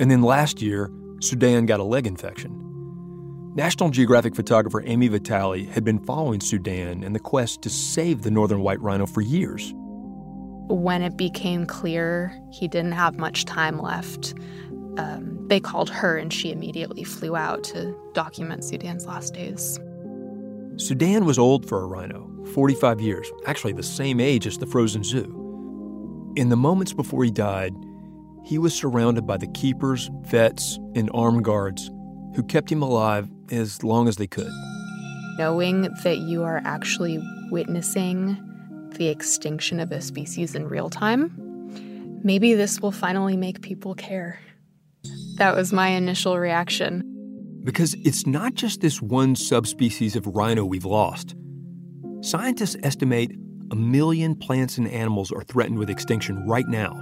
And 0.00 0.10
then 0.10 0.22
last 0.22 0.60
year, 0.60 0.90
Sudan 1.20 1.66
got 1.66 1.78
a 1.78 1.84
leg 1.84 2.06
infection. 2.06 2.65
National 3.56 3.88
Geographic 3.88 4.34
photographer 4.34 4.84
Ami 4.86 5.08
Vitale 5.08 5.64
had 5.64 5.82
been 5.82 5.98
following 5.98 6.42
Sudan 6.42 7.02
and 7.02 7.14
the 7.14 7.18
quest 7.18 7.62
to 7.62 7.70
save 7.70 8.20
the 8.20 8.30
northern 8.30 8.60
white 8.60 8.80
rhino 8.82 9.06
for 9.06 9.22
years. 9.22 9.72
when 10.68 11.00
it 11.00 11.16
became 11.16 11.64
clear 11.64 12.38
he 12.52 12.68
didn't 12.68 12.92
have 12.92 13.18
much 13.18 13.46
time 13.46 13.80
left, 13.80 14.34
um, 14.98 15.38
they 15.46 15.58
called 15.58 15.88
her 15.88 16.18
and 16.18 16.32
she 16.32 16.50
immediately 16.50 17.02
flew 17.02 17.34
out 17.34 17.64
to 17.64 17.96
document 18.12 18.62
Sudan's 18.62 19.06
last 19.06 19.32
days. 19.32 19.78
Sudan 20.76 21.24
was 21.24 21.38
old 21.38 21.66
for 21.66 21.82
a 21.82 21.86
rhino, 21.86 22.28
45 22.52 23.00
years, 23.00 23.30
actually 23.46 23.72
the 23.72 23.82
same 23.82 24.20
age 24.20 24.46
as 24.46 24.58
the 24.58 24.66
frozen 24.66 25.02
zoo. 25.02 26.34
In 26.36 26.50
the 26.50 26.56
moments 26.56 26.92
before 26.92 27.24
he 27.24 27.30
died, 27.30 27.72
he 28.44 28.58
was 28.58 28.74
surrounded 28.74 29.26
by 29.26 29.38
the 29.38 29.46
keepers, 29.48 30.10
vets, 30.24 30.78
and 30.94 31.10
armed 31.14 31.44
guards 31.44 31.90
who 32.34 32.42
kept 32.42 32.70
him 32.70 32.82
alive 32.82 33.30
as 33.50 33.82
long 33.82 34.08
as 34.08 34.16
they 34.16 34.26
could. 34.26 34.50
Knowing 35.38 35.82
that 36.02 36.18
you 36.18 36.42
are 36.42 36.62
actually 36.64 37.22
witnessing 37.50 38.36
the 38.96 39.08
extinction 39.08 39.80
of 39.80 39.92
a 39.92 40.00
species 40.00 40.54
in 40.54 40.68
real 40.68 40.88
time, 40.88 41.32
maybe 42.24 42.54
this 42.54 42.80
will 42.80 42.92
finally 42.92 43.36
make 43.36 43.60
people 43.60 43.94
care. 43.94 44.40
That 45.36 45.54
was 45.54 45.72
my 45.72 45.88
initial 45.88 46.38
reaction. 46.38 47.02
Because 47.62 47.94
it's 48.04 48.26
not 48.26 48.54
just 48.54 48.80
this 48.80 49.02
one 49.02 49.36
subspecies 49.36 50.16
of 50.16 50.26
rhino 50.26 50.64
we've 50.64 50.84
lost. 50.84 51.34
Scientists 52.22 52.76
estimate 52.82 53.32
a 53.70 53.76
million 53.76 54.34
plants 54.34 54.78
and 54.78 54.88
animals 54.88 55.32
are 55.32 55.42
threatened 55.42 55.78
with 55.78 55.90
extinction 55.90 56.46
right 56.46 56.66
now. 56.68 56.98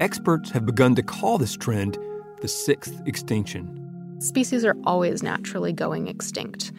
Experts 0.00 0.50
have 0.50 0.66
begun 0.66 0.94
to 0.94 1.02
call 1.02 1.38
this 1.38 1.56
trend 1.56 1.98
the 2.40 2.48
sixth 2.48 3.02
extinction. 3.06 3.77
Species 4.18 4.64
are 4.64 4.76
always 4.84 5.22
naturally 5.22 5.72
going 5.72 6.08
extinct. 6.08 6.72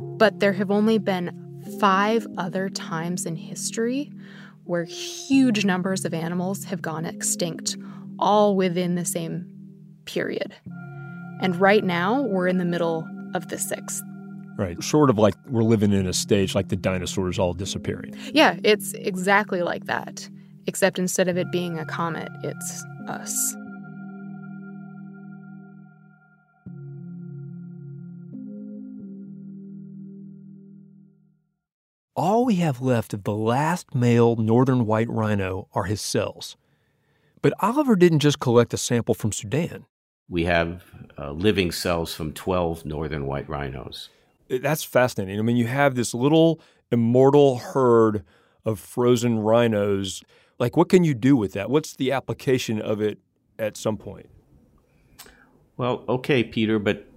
But 0.00 0.40
there 0.40 0.52
have 0.52 0.70
only 0.70 0.98
been 0.98 1.62
five 1.80 2.26
other 2.36 2.68
times 2.68 3.26
in 3.26 3.36
history 3.36 4.12
where 4.64 4.84
huge 4.84 5.64
numbers 5.64 6.04
of 6.04 6.14
animals 6.14 6.64
have 6.64 6.82
gone 6.82 7.04
extinct, 7.04 7.76
all 8.18 8.54
within 8.54 8.94
the 8.94 9.04
same 9.04 9.46
period. 10.04 10.54
And 11.40 11.56
right 11.56 11.84
now, 11.84 12.22
we're 12.22 12.48
in 12.48 12.58
the 12.58 12.64
middle 12.64 13.08
of 13.34 13.48
the 13.48 13.58
sixth. 13.58 14.02
Right. 14.56 14.82
Sort 14.82 15.08
of 15.08 15.18
like 15.18 15.34
we're 15.48 15.62
living 15.62 15.92
in 15.92 16.06
a 16.06 16.12
stage 16.12 16.54
like 16.54 16.68
the 16.68 16.76
dinosaurs 16.76 17.38
all 17.38 17.54
disappearing. 17.54 18.16
Yeah, 18.32 18.58
it's 18.64 18.92
exactly 18.94 19.62
like 19.62 19.86
that. 19.86 20.28
Except 20.66 20.98
instead 20.98 21.28
of 21.28 21.38
it 21.38 21.50
being 21.50 21.78
a 21.78 21.86
comet, 21.86 22.28
it's 22.42 22.84
us. 23.06 23.56
All 32.18 32.44
we 32.44 32.56
have 32.56 32.80
left 32.80 33.14
of 33.14 33.22
the 33.22 33.32
last 33.32 33.94
male 33.94 34.34
northern 34.34 34.86
white 34.86 35.08
rhino 35.08 35.68
are 35.72 35.84
his 35.84 36.00
cells. 36.00 36.56
But 37.42 37.52
Oliver 37.60 37.94
didn't 37.94 38.18
just 38.18 38.40
collect 38.40 38.74
a 38.74 38.76
sample 38.76 39.14
from 39.14 39.30
Sudan. 39.30 39.86
We 40.28 40.44
have 40.46 40.82
uh, 41.16 41.30
living 41.30 41.70
cells 41.70 42.12
from 42.16 42.32
12 42.32 42.84
northern 42.84 43.26
white 43.26 43.48
rhinos. 43.48 44.08
That's 44.48 44.82
fascinating. 44.82 45.38
I 45.38 45.42
mean, 45.42 45.56
you 45.56 45.68
have 45.68 45.94
this 45.94 46.12
little 46.12 46.60
immortal 46.90 47.58
herd 47.58 48.24
of 48.64 48.80
frozen 48.80 49.38
rhinos. 49.38 50.24
Like, 50.58 50.76
what 50.76 50.88
can 50.88 51.04
you 51.04 51.14
do 51.14 51.36
with 51.36 51.52
that? 51.52 51.70
What's 51.70 51.94
the 51.94 52.10
application 52.10 52.82
of 52.82 53.00
it 53.00 53.18
at 53.60 53.76
some 53.76 53.96
point? 53.96 54.28
Well, 55.76 56.04
okay, 56.08 56.42
Peter, 56.42 56.80
but 56.80 57.07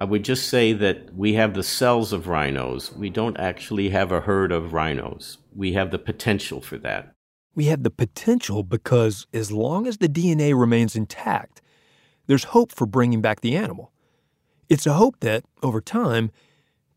I 0.00 0.04
would 0.04 0.24
just 0.24 0.48
say 0.48 0.72
that 0.72 1.14
we 1.14 1.34
have 1.34 1.52
the 1.52 1.62
cells 1.62 2.14
of 2.14 2.26
rhinos. 2.26 2.90
We 2.90 3.10
don't 3.10 3.38
actually 3.38 3.90
have 3.90 4.10
a 4.10 4.22
herd 4.22 4.50
of 4.50 4.72
rhinos. 4.72 5.36
We 5.54 5.74
have 5.74 5.90
the 5.90 5.98
potential 5.98 6.62
for 6.62 6.78
that. 6.78 7.12
We 7.54 7.66
have 7.66 7.82
the 7.82 7.90
potential 7.90 8.62
because 8.62 9.26
as 9.34 9.52
long 9.52 9.86
as 9.86 9.98
the 9.98 10.08
DNA 10.08 10.58
remains 10.58 10.96
intact, 10.96 11.60
there's 12.26 12.44
hope 12.44 12.72
for 12.72 12.86
bringing 12.86 13.20
back 13.20 13.42
the 13.42 13.54
animal. 13.54 13.92
It's 14.70 14.86
a 14.86 14.94
hope 14.94 15.20
that, 15.20 15.44
over 15.62 15.82
time, 15.82 16.30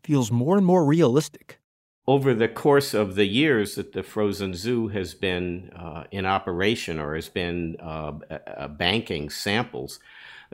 feels 0.02 0.30
more 0.30 0.56
and 0.56 0.64
more 0.64 0.86
realistic. 0.86 1.58
Over 2.06 2.32
the 2.32 2.48
course 2.48 2.94
of 2.94 3.16
the 3.16 3.26
years 3.26 3.74
that 3.74 3.92
the 3.92 4.02
frozen 4.02 4.54
zoo 4.54 4.88
has 4.88 5.12
been 5.12 5.70
uh, 5.76 6.04
in 6.10 6.24
operation 6.24 6.98
or 6.98 7.14
has 7.14 7.28
been 7.28 7.76
uh, 7.80 8.12
uh, 8.30 8.68
banking 8.68 9.28
samples, 9.28 10.00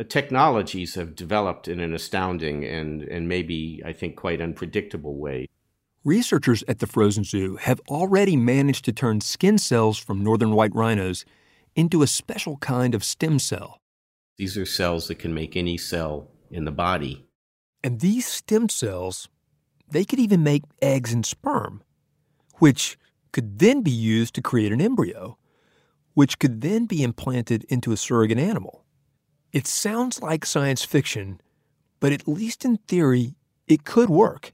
technologies 0.04 0.94
have 0.94 1.14
developed 1.14 1.68
in 1.68 1.80
an 1.80 1.94
astounding 1.94 2.64
and, 2.64 3.02
and 3.02 3.28
maybe, 3.28 3.82
I 3.84 3.92
think, 3.92 4.16
quite 4.16 4.40
unpredictable 4.40 5.16
way. 5.16 5.48
Researchers 6.04 6.64
at 6.66 6.78
the 6.78 6.86
Frozen 6.86 7.24
Zoo 7.24 7.56
have 7.56 7.80
already 7.88 8.34
managed 8.34 8.86
to 8.86 8.92
turn 8.92 9.20
skin 9.20 9.58
cells 9.58 9.98
from 9.98 10.24
northern 10.24 10.52
white 10.52 10.74
rhinos 10.74 11.26
into 11.76 12.02
a 12.02 12.06
special 12.06 12.56
kind 12.58 12.94
of 12.94 13.04
stem 13.04 13.38
cell. 13.38 13.80
These 14.38 14.56
are 14.56 14.64
cells 14.64 15.08
that 15.08 15.18
can 15.18 15.34
make 15.34 15.56
any 15.56 15.76
cell 15.76 16.30
in 16.50 16.64
the 16.64 16.72
body. 16.72 17.26
And 17.84 18.00
these 18.00 18.26
stem 18.26 18.70
cells, 18.70 19.28
they 19.90 20.04
could 20.04 20.18
even 20.18 20.42
make 20.42 20.62
eggs 20.80 21.12
and 21.12 21.26
sperm, 21.26 21.82
which 22.54 22.96
could 23.32 23.58
then 23.58 23.82
be 23.82 23.90
used 23.90 24.34
to 24.34 24.42
create 24.42 24.72
an 24.72 24.80
embryo, 24.80 25.36
which 26.14 26.38
could 26.38 26.62
then 26.62 26.86
be 26.86 27.02
implanted 27.02 27.64
into 27.64 27.92
a 27.92 27.96
surrogate 27.96 28.38
animal. 28.38 28.79
It 29.52 29.66
sounds 29.66 30.22
like 30.22 30.46
science 30.46 30.84
fiction, 30.84 31.40
but 31.98 32.12
at 32.12 32.28
least 32.28 32.64
in 32.64 32.76
theory, 32.76 33.34
it 33.66 33.84
could 33.84 34.08
work. 34.08 34.52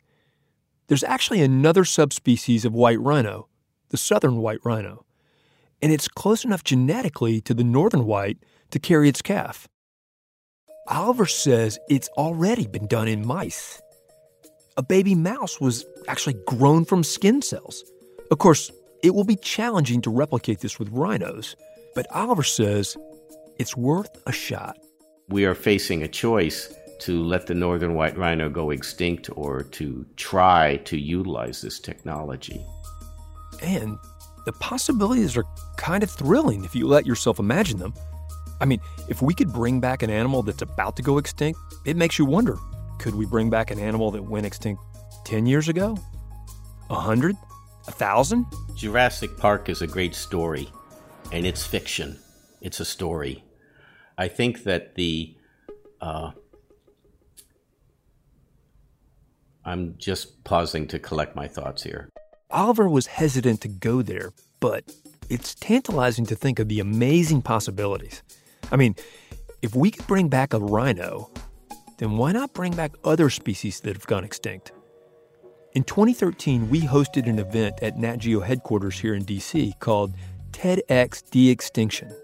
There's 0.86 1.04
actually 1.04 1.42
another 1.42 1.84
subspecies 1.84 2.64
of 2.64 2.72
white 2.72 3.00
rhino, 3.00 3.48
the 3.90 3.98
southern 3.98 4.38
white 4.38 4.60
rhino, 4.64 5.04
and 5.82 5.92
it's 5.92 6.08
close 6.08 6.44
enough 6.44 6.64
genetically 6.64 7.42
to 7.42 7.52
the 7.52 7.64
northern 7.64 8.06
white 8.06 8.38
to 8.70 8.78
carry 8.78 9.08
its 9.08 9.20
calf. 9.20 9.68
Oliver 10.88 11.26
says 11.26 11.78
it's 11.90 12.08
already 12.16 12.66
been 12.66 12.86
done 12.86 13.08
in 13.08 13.26
mice. 13.26 13.82
A 14.78 14.82
baby 14.82 15.14
mouse 15.14 15.60
was 15.60 15.84
actually 16.08 16.36
grown 16.46 16.86
from 16.86 17.02
skin 17.04 17.42
cells. 17.42 17.84
Of 18.30 18.38
course, 18.38 18.70
it 19.02 19.14
will 19.14 19.24
be 19.24 19.36
challenging 19.36 20.00
to 20.02 20.10
replicate 20.10 20.60
this 20.60 20.78
with 20.78 20.88
rhinos, 20.88 21.54
but 21.94 22.06
Oliver 22.12 22.42
says 22.42 22.96
it's 23.58 23.76
worth 23.76 24.22
a 24.26 24.32
shot 24.32 24.78
we 25.28 25.44
are 25.44 25.54
facing 25.54 26.02
a 26.02 26.08
choice 26.08 26.72
to 27.00 27.22
let 27.22 27.46
the 27.46 27.54
northern 27.54 27.94
white 27.94 28.16
rhino 28.16 28.48
go 28.48 28.70
extinct 28.70 29.28
or 29.36 29.62
to 29.62 30.06
try 30.16 30.76
to 30.84 30.96
utilize 30.96 31.60
this 31.60 31.80
technology. 31.80 32.64
And 33.62 33.98
the 34.44 34.52
possibilities 34.52 35.36
are 35.36 35.44
kind 35.76 36.02
of 36.02 36.10
thrilling 36.10 36.64
if 36.64 36.74
you 36.74 36.86
let 36.86 37.06
yourself 37.06 37.38
imagine 37.38 37.78
them. 37.78 37.92
I 38.60 38.64
mean, 38.64 38.80
if 39.08 39.20
we 39.20 39.34
could 39.34 39.52
bring 39.52 39.80
back 39.80 40.02
an 40.02 40.10
animal 40.10 40.42
that's 40.42 40.62
about 40.62 40.96
to 40.96 41.02
go 41.02 41.18
extinct, 41.18 41.58
it 41.84 41.96
makes 41.96 42.18
you 42.18 42.24
wonder 42.24 42.56
could 42.98 43.14
we 43.14 43.26
bring 43.26 43.50
back 43.50 43.70
an 43.70 43.78
animal 43.78 44.10
that 44.12 44.22
went 44.22 44.46
extinct 44.46 44.82
10 45.26 45.44
years 45.44 45.68
ago? 45.68 45.98
A 46.88 46.94
hundred? 46.94 47.36
A 47.88 47.92
thousand? 47.92 48.46
Jurassic 48.74 49.36
Park 49.36 49.68
is 49.68 49.82
a 49.82 49.86
great 49.86 50.14
story, 50.14 50.68
and 51.30 51.44
it's 51.44 51.66
fiction. 51.66 52.18
It's 52.62 52.80
a 52.80 52.84
story. 52.84 53.44
I 54.18 54.28
think 54.28 54.64
that 54.64 54.94
the 54.94 55.36
uh, 56.00 56.30
I'm 59.64 59.96
just 59.98 60.44
pausing 60.44 60.86
to 60.88 60.98
collect 60.98 61.34
my 61.34 61.48
thoughts 61.48 61.82
here. 61.82 62.08
Oliver 62.50 62.88
was 62.88 63.06
hesitant 63.06 63.60
to 63.62 63.68
go 63.68 64.00
there, 64.00 64.32
but 64.60 64.84
it's 65.28 65.54
tantalizing 65.56 66.24
to 66.26 66.36
think 66.36 66.60
of 66.60 66.68
the 66.68 66.78
amazing 66.78 67.42
possibilities. 67.42 68.22
I 68.70 68.76
mean, 68.76 68.94
if 69.62 69.74
we 69.74 69.90
could 69.90 70.06
bring 70.06 70.28
back 70.28 70.54
a 70.54 70.60
rhino, 70.60 71.30
then 71.98 72.16
why 72.16 72.30
not 72.30 72.52
bring 72.52 72.76
back 72.76 72.92
other 73.04 73.28
species 73.28 73.80
that 73.80 73.96
have 73.96 74.06
gone 74.06 74.22
extinct? 74.24 74.70
In 75.72 75.82
2013, 75.82 76.70
we 76.70 76.82
hosted 76.82 77.28
an 77.28 77.38
event 77.38 77.74
at 77.82 77.98
Nat 77.98 78.18
Geo 78.18 78.40
headquarters 78.40 78.98
here 78.98 79.14
in 79.14 79.24
DC 79.24 79.78
called 79.80 80.14
TEDx 80.52 81.28
De 81.30 81.50
Extinction. 81.50 82.14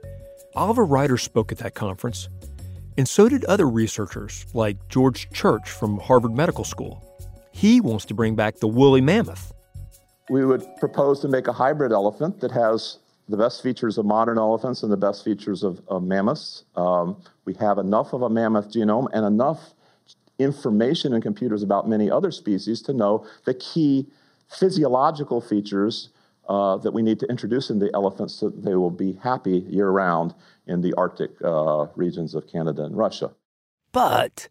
Oliver 0.54 0.84
Ryder 0.84 1.16
spoke 1.16 1.50
at 1.50 1.58
that 1.58 1.74
conference, 1.74 2.28
and 2.98 3.08
so 3.08 3.28
did 3.28 3.44
other 3.46 3.68
researchers 3.68 4.44
like 4.52 4.88
George 4.88 5.30
Church 5.30 5.70
from 5.70 5.98
Harvard 5.98 6.32
Medical 6.32 6.64
School. 6.64 7.02
He 7.52 7.80
wants 7.80 8.04
to 8.06 8.14
bring 8.14 8.34
back 8.34 8.56
the 8.56 8.68
woolly 8.68 9.00
mammoth. 9.00 9.52
We 10.28 10.44
would 10.44 10.64
propose 10.78 11.20
to 11.20 11.28
make 11.28 11.46
a 11.46 11.52
hybrid 11.52 11.92
elephant 11.92 12.40
that 12.40 12.50
has 12.52 12.98
the 13.28 13.36
best 13.36 13.62
features 13.62 13.96
of 13.96 14.04
modern 14.04 14.36
elephants 14.36 14.82
and 14.82 14.92
the 14.92 14.96
best 14.96 15.24
features 15.24 15.62
of, 15.62 15.80
of 15.88 16.02
mammoths. 16.02 16.64
Um, 16.76 17.22
we 17.46 17.54
have 17.54 17.78
enough 17.78 18.12
of 18.12 18.22
a 18.22 18.28
mammoth 18.28 18.70
genome 18.70 19.08
and 19.14 19.24
enough 19.24 19.72
information 20.38 21.14
in 21.14 21.22
computers 21.22 21.62
about 21.62 21.88
many 21.88 22.10
other 22.10 22.30
species 22.30 22.82
to 22.82 22.92
know 22.92 23.26
the 23.44 23.54
key 23.54 24.06
physiological 24.48 25.40
features 25.40 26.10
uh, 26.52 26.76
that 26.76 26.92
we 26.92 27.00
need 27.00 27.18
to 27.18 27.26
introduce 27.28 27.70
in 27.70 27.78
the 27.78 27.90
elephants 27.94 28.34
so 28.34 28.50
that 28.50 28.62
they 28.62 28.74
will 28.74 28.90
be 28.90 29.14
happy 29.22 29.64
year 29.70 29.88
round 29.88 30.34
in 30.66 30.82
the 30.82 30.92
Arctic 30.98 31.30
uh, 31.42 31.86
regions 31.96 32.34
of 32.34 32.46
Canada 32.46 32.84
and 32.84 32.94
Russia. 32.94 33.30
But 33.90 34.50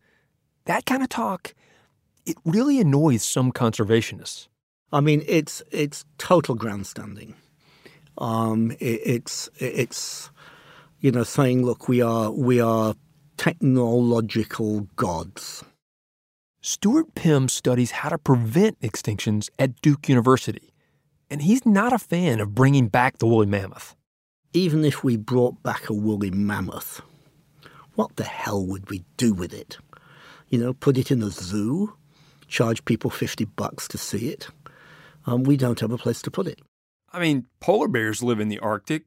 that 0.65 0.87
kind 0.87 1.03
of 1.03 1.09
talk, 1.09 1.53
it 2.25 2.37
really 2.43 2.79
annoys 2.79 3.23
some 3.23 3.51
conservationists. 3.51 4.47
I 4.91 4.99
mean, 4.99 5.23
it's 5.27 5.61
it's 5.69 6.03
total 6.17 6.55
grandstanding. 6.55 7.35
Um, 8.17 8.71
it, 8.79 9.01
it's 9.05 9.49
it's 9.57 10.31
you 11.01 11.11
know 11.11 11.23
saying, 11.23 11.63
look, 11.63 11.87
we 11.87 12.01
are 12.01 12.31
we 12.31 12.59
are 12.59 12.95
technological 13.37 14.87
gods. 14.95 15.63
Stuart 16.61 17.13
Pimm 17.13 17.47
studies 17.47 17.91
how 17.91 18.09
to 18.09 18.17
prevent 18.17 18.79
extinctions 18.81 19.49
at 19.59 19.79
Duke 19.81 20.09
University, 20.09 20.71
and 21.31 21.41
he's 21.41 21.65
not 21.65 21.93
a 21.93 21.97
fan 21.97 22.41
of 22.41 22.53
bringing 22.53 22.89
back 22.89 23.17
the 23.17 23.25
woolly 23.25 23.45
mammoth. 23.45 23.95
Even 24.51 24.83
if 24.83 25.01
we 25.01 25.15
brought 25.15 25.63
back 25.63 25.89
a 25.89 25.93
woolly 25.93 26.29
mammoth, 26.29 27.01
what 27.95 28.17
the 28.17 28.25
hell 28.25 28.63
would 28.65 28.89
we 28.89 29.05
do 29.15 29.33
with 29.33 29.53
it? 29.53 29.77
You 30.49 30.59
know, 30.59 30.73
put 30.73 30.97
it 30.97 31.09
in 31.09 31.23
a 31.23 31.29
zoo, 31.29 31.95
charge 32.49 32.83
people 32.83 33.09
50 33.09 33.45
bucks 33.45 33.87
to 33.87 33.97
see 33.97 34.27
it? 34.27 34.49
Um, 35.25 35.43
we 35.43 35.55
don't 35.55 35.79
have 35.79 35.91
a 35.91 35.97
place 35.97 36.21
to 36.23 36.31
put 36.31 36.47
it. 36.47 36.59
I 37.13 37.21
mean, 37.21 37.45
polar 37.61 37.87
bears 37.87 38.21
live 38.21 38.41
in 38.41 38.49
the 38.49 38.59
Arctic, 38.59 39.05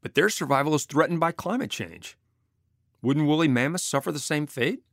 but 0.00 0.14
their 0.14 0.28
survival 0.28 0.76
is 0.76 0.84
threatened 0.84 1.18
by 1.18 1.32
climate 1.32 1.70
change. 1.70 2.16
Wouldn't 3.02 3.26
woolly 3.26 3.48
mammoths 3.48 3.84
suffer 3.84 4.12
the 4.12 4.20
same 4.20 4.46
fate? 4.46 4.84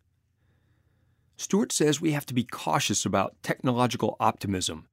Stuart 1.38 1.72
says 1.72 2.02
we 2.02 2.14
have 2.14 2.26
to 2.26 2.34
be 2.34 2.44
cautious 2.44 3.06
about 3.06 3.36
technological 3.44 4.18
optimism. 4.20 4.88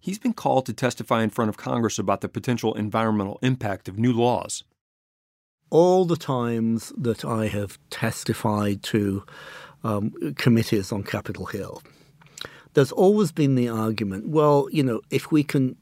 He's 0.00 0.18
been 0.18 0.32
called 0.32 0.66
to 0.66 0.72
testify 0.72 1.22
in 1.22 1.30
front 1.30 1.50
of 1.50 1.56
Congress 1.56 1.98
about 1.98 2.22
the 2.22 2.28
potential 2.28 2.74
environmental 2.74 3.38
impact 3.42 3.88
of 3.88 3.98
new 3.98 4.12
laws. 4.12 4.64
All 5.68 6.04
the 6.04 6.16
times 6.16 6.92
that 6.96 7.24
I 7.24 7.46
have 7.46 7.78
testified 7.90 8.82
to 8.84 9.24
um, 9.84 10.10
committees 10.36 10.90
on 10.90 11.04
Capitol 11.04 11.46
Hill, 11.46 11.82
there's 12.74 12.92
always 12.92 13.30
been 13.30 13.54
the 13.54 13.68
argument 13.68 14.28
well, 14.28 14.68
you 14.72 14.82
know, 14.82 15.00
if 15.10 15.30
we 15.30 15.44
can 15.44 15.76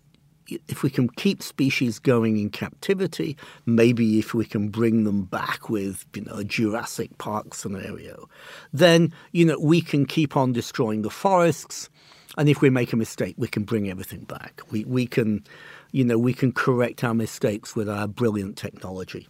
if 0.69 0.83
we 0.83 0.91
can 0.91 1.09
keep 1.11 1.43
species 1.43 1.99
going 1.99 2.39
in 2.39 2.51
captivity, 2.51 3.37
maybe 3.67 4.19
if 4.19 4.33
we 4.33 4.45
can 4.45 4.71
bring 4.71 5.05
them 5.05 5.25
back 5.25 5.69
with, 5.69 6.07
you 6.15 6.23
know, 6.23 6.37
a 6.37 6.45
Jurassic 6.45 7.19
Park 7.19 7.55
scenario, 7.55 8.29
then, 8.73 9.13
you 9.33 9.45
know, 9.45 9.59
we 9.61 9.81
can 9.81 10.07
keep 10.07 10.37
on 10.37 10.53
destroying 10.53 11.03
the 11.03 11.11
forests. 11.11 11.91
And 12.39 12.49
if 12.49 12.63
we 12.63 12.71
make 12.71 12.93
a 12.93 12.97
mistake, 12.97 13.35
we 13.37 13.49
can 13.49 13.65
bring 13.65 13.91
everything 13.91 14.21
back. 14.21 14.63
We, 14.71 14.85
we 14.85 15.09
can, 15.09 15.45
you 15.91 16.05
know, 16.05 16.19
we 16.19 16.33
can 16.33 16.53
correct 16.53 17.03
our 17.03 17.13
mistakes 17.13 17.75
with 17.75 17.89
our 17.89 18.07
brilliant 18.07 18.57
technology. 18.57 19.27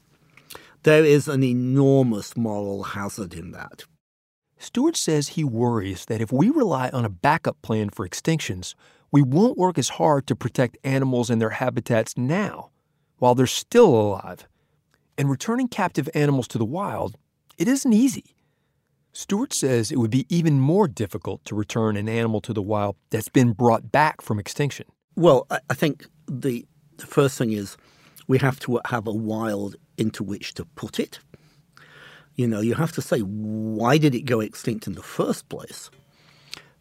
There 0.82 1.04
is 1.04 1.26
an 1.26 1.42
enormous 1.42 2.36
moral 2.36 2.82
hazard 2.82 3.32
in 3.32 3.52
that. 3.52 3.84
Stuart 4.58 4.94
says 4.94 5.28
he 5.28 5.42
worries 5.42 6.04
that 6.04 6.20
if 6.20 6.30
we 6.30 6.50
rely 6.50 6.90
on 6.90 7.06
a 7.06 7.08
backup 7.08 7.60
plan 7.62 7.88
for 7.88 8.06
extinctions, 8.06 8.74
we 9.10 9.22
won't 9.22 9.56
work 9.56 9.78
as 9.78 9.88
hard 9.88 10.26
to 10.26 10.36
protect 10.36 10.76
animals 10.84 11.30
and 11.30 11.40
their 11.40 11.50
habitats 11.50 12.14
now, 12.18 12.68
while 13.18 13.34
they're 13.34 13.46
still 13.46 13.86
alive. 13.86 14.46
And 15.16 15.30
returning 15.30 15.68
captive 15.68 16.10
animals 16.12 16.46
to 16.48 16.58
the 16.58 16.64
wild, 16.66 17.16
it 17.56 17.68
isn't 17.68 17.92
easy. 17.92 18.36
Stuart 19.18 19.52
says 19.52 19.90
it 19.90 19.98
would 19.98 20.12
be 20.12 20.26
even 20.28 20.60
more 20.60 20.86
difficult 20.86 21.44
to 21.46 21.56
return 21.56 21.96
an 21.96 22.08
animal 22.08 22.40
to 22.42 22.52
the 22.52 22.62
wild 22.62 22.94
that's 23.10 23.28
been 23.28 23.52
brought 23.52 23.90
back 23.90 24.20
from 24.20 24.38
extinction. 24.38 24.86
Well, 25.16 25.48
I 25.50 25.74
think 25.74 26.06
the, 26.28 26.64
the 26.98 27.06
first 27.06 27.36
thing 27.36 27.50
is 27.50 27.76
we 28.28 28.38
have 28.38 28.60
to 28.60 28.80
have 28.84 29.08
a 29.08 29.12
wild 29.12 29.74
into 29.96 30.22
which 30.22 30.54
to 30.54 30.64
put 30.64 31.00
it. 31.00 31.18
You 32.36 32.46
know, 32.46 32.60
you 32.60 32.74
have 32.74 32.92
to 32.92 33.02
say, 33.02 33.18
why 33.18 33.98
did 33.98 34.14
it 34.14 34.22
go 34.22 34.38
extinct 34.38 34.86
in 34.86 34.92
the 34.92 35.02
first 35.02 35.48
place? 35.48 35.90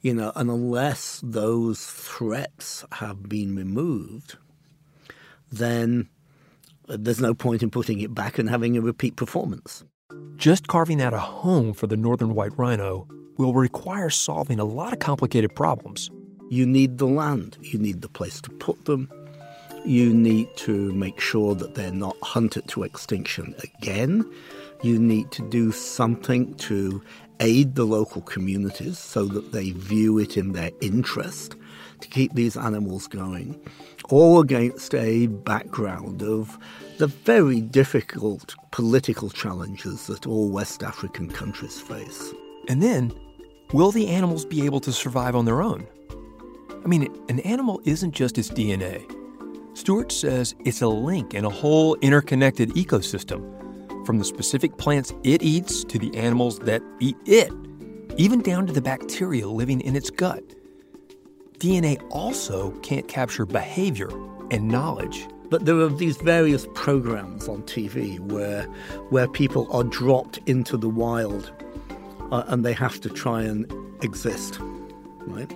you 0.02 0.14
know, 0.14 0.32
and 0.36 0.50
unless 0.50 1.20
those 1.24 1.86
threats 1.86 2.86
have 2.94 3.28
been 3.28 3.56
removed, 3.56 4.38
then 5.52 6.08
there's 6.88 7.20
no 7.20 7.34
point 7.34 7.64
in 7.64 7.72
putting 7.72 8.00
it 8.00 8.14
back 8.14 8.38
and 8.38 8.50
having 8.50 8.78
a 8.78 8.82
repeat 8.82 9.16
performance. 9.16 9.84
Just 10.38 10.68
carving 10.68 11.02
out 11.02 11.14
a 11.14 11.20
home 11.20 11.74
for 11.74 11.88
the 11.88 11.98
northern 11.98 12.36
white 12.36 12.58
rhino 12.58 13.08
will 13.38 13.54
require 13.54 14.10
solving 14.10 14.60
a 14.60 14.66
lot 14.66 14.94
of 14.94 15.00
complicated 15.00 15.56
problems. 15.56 16.10
You 16.50 16.66
need 16.66 16.98
the 16.98 17.08
land, 17.08 17.58
you 17.62 17.80
need 17.80 18.02
the 18.02 18.10
place 18.10 18.40
to 18.42 18.50
put 18.52 18.86
them, 18.86 19.10
you 19.86 20.14
need 20.14 20.48
to 20.58 20.92
make 20.94 21.20
sure 21.20 21.56
that 21.56 21.76
they're 21.76 21.92
not 21.92 22.16
hunted 22.22 22.68
to 22.70 22.84
extinction 22.84 23.56
again. 23.64 24.30
You 24.84 25.00
need 25.00 25.32
to 25.32 25.48
do 25.50 25.72
something 25.72 26.54
to 26.56 27.02
aid 27.40 27.76
the 27.76 27.86
local 27.86 28.22
communities 28.22 29.00
so 29.00 29.26
that 29.26 29.52
they 29.52 29.72
view 29.72 30.20
it 30.20 30.38
in 30.38 30.54
their 30.54 30.72
interest 30.82 31.56
to 32.02 32.08
keep 32.08 32.34
these 32.34 32.56
animals 32.56 33.08
going, 33.08 33.60
all 34.10 34.40
against 34.40 34.94
a 34.94 35.28
background 35.28 36.22
of 36.22 36.58
the 37.00 37.08
very 37.08 37.62
difficult 37.62 38.56
political 38.72 39.30
challenges 39.30 40.08
that 40.08 40.28
all 40.28 40.50
West 40.50 40.84
African 40.84 41.30
countries 41.30 41.80
face. 41.82 42.34
And 42.68 42.84
then, 42.84 43.12
will 43.74 43.92
the 43.92 44.08
animals 44.08 44.46
be 44.46 44.66
able 44.66 44.80
to 44.82 44.92
survive 44.92 45.36
on 45.36 45.46
their 45.46 45.62
own? 45.62 45.88
I 46.84 46.88
mean, 46.88 47.08
an 47.30 47.40
animal 47.40 47.82
isn't 47.84 48.12
just 48.12 48.38
its 48.38 48.50
DNA. 48.50 49.12
Stuart 49.76 50.12
says 50.12 50.56
it's 50.66 50.82
a 50.82 50.88
link 50.88 51.34
in 51.34 51.46
a 51.46 51.50
whole 51.50 51.96
interconnected 51.96 52.70
ecosystem 52.72 53.67
from 54.08 54.20
the 54.20 54.26
specific 54.26 54.78
plants 54.78 55.14
it 55.26 55.44
eats 55.44 55.84
to 55.84 56.00
the 56.00 56.16
animals 56.16 56.60
that 56.60 56.82
eat 57.02 57.18
it, 57.26 57.52
even 58.16 58.42
down 58.42 58.66
to 58.66 58.72
the 58.72 58.82
bacteria 58.82 59.46
living 59.46 59.82
in 59.82 59.98
its 59.98 60.10
gut. 60.10 60.42
DNA 61.60 62.02
also 62.10 62.72
can't 62.80 63.10
capture 63.10 63.46
behavior 63.46 64.10
and 64.50 64.70
knowledge. 64.70 65.28
But 65.50 65.66
there 65.66 65.76
are 65.80 65.90
these 65.90 66.16
various 66.18 66.68
programs 66.74 67.50
on 67.50 67.64
TV 67.64 68.18
where, 68.20 68.64
where 69.10 69.28
people 69.28 69.68
are 69.74 69.84
dropped 69.84 70.40
into 70.46 70.78
the 70.78 70.90
wild 70.90 71.52
uh, 72.32 72.46
and 72.48 72.66
they 72.66 72.74
have 72.74 73.02
to 73.02 73.10
try 73.10 73.42
and 73.42 73.70
exist, 74.04 74.58
right? 75.26 75.54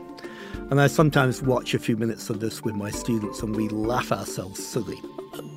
And 0.70 0.82
I 0.82 0.88
sometimes 0.88 1.42
watch 1.42 1.74
a 1.74 1.80
few 1.80 1.96
minutes 1.96 2.30
of 2.30 2.42
this 2.42 2.64
with 2.64 2.76
my 2.76 2.92
students 2.92 3.42
and 3.42 3.56
we 3.56 3.70
laugh 3.70 4.12
ourselves 4.12 4.66
silly 4.66 5.02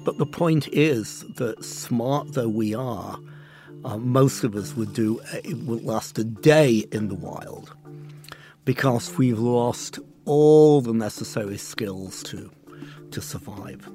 but 0.05 0.19
the 0.19 0.27
point 0.27 0.69
is 0.69 1.21
that 1.37 1.65
smart 1.65 2.35
though 2.35 2.49
we 2.49 2.75
are, 2.75 3.19
uh, 3.85 3.99
most 3.99 4.45
of 4.45 4.55
us 4.55 4.75
would 4.77 4.93
do 4.93 5.21
it 5.33 5.59
would 5.59 5.85
last 5.85 6.19
a 6.19 6.25
day 6.25 6.85
in 6.93 7.09
the 7.09 7.15
wild 7.15 7.75
because 8.65 9.17
we've 9.17 9.39
lost 9.39 9.99
all 10.25 10.81
the 10.81 10.93
necessary 10.93 11.59
skills 11.59 12.23
to 12.25 12.51
to 13.11 13.21
survive. 13.21 13.89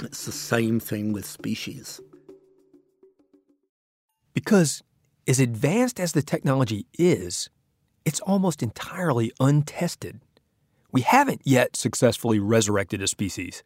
It's 0.00 0.26
the 0.26 0.32
same 0.32 0.80
thing 0.80 1.12
with 1.12 1.24
species. 1.24 2.00
Because 4.34 4.82
as 5.26 5.40
advanced 5.40 5.98
as 5.98 6.12
the 6.12 6.22
technology 6.22 6.86
is, 6.98 7.48
it's 8.04 8.20
almost 8.20 8.62
entirely 8.62 9.32
untested. 9.40 10.20
We 10.92 11.00
haven't 11.00 11.42
yet 11.44 11.76
successfully 11.76 12.38
resurrected 12.38 13.02
a 13.02 13.08
species. 13.08 13.62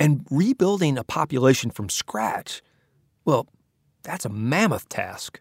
And 0.00 0.26
rebuilding 0.30 0.96
a 0.96 1.04
population 1.04 1.70
from 1.70 1.88
scratch, 1.88 2.62
well, 3.24 3.48
that's 4.02 4.24
a 4.24 4.30
mammoth 4.30 4.88
task. 4.88 5.40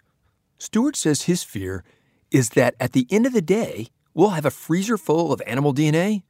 Stuart 0.58 0.96
says 0.96 1.24
his 1.24 1.44
fear 1.44 1.84
is 2.32 2.50
that 2.50 2.76
at 2.80 2.94
the 2.94 3.08
end 3.10 3.26
of 3.26 3.34
the 3.34 3.42
day, 3.42 3.88
we'll 4.14 4.30
have 4.30 4.46
a 4.46 4.52
freezer 4.52 4.98
full 4.98 5.32
of 5.32 5.42
animal 5.46 5.74
DNA, 5.74 6.24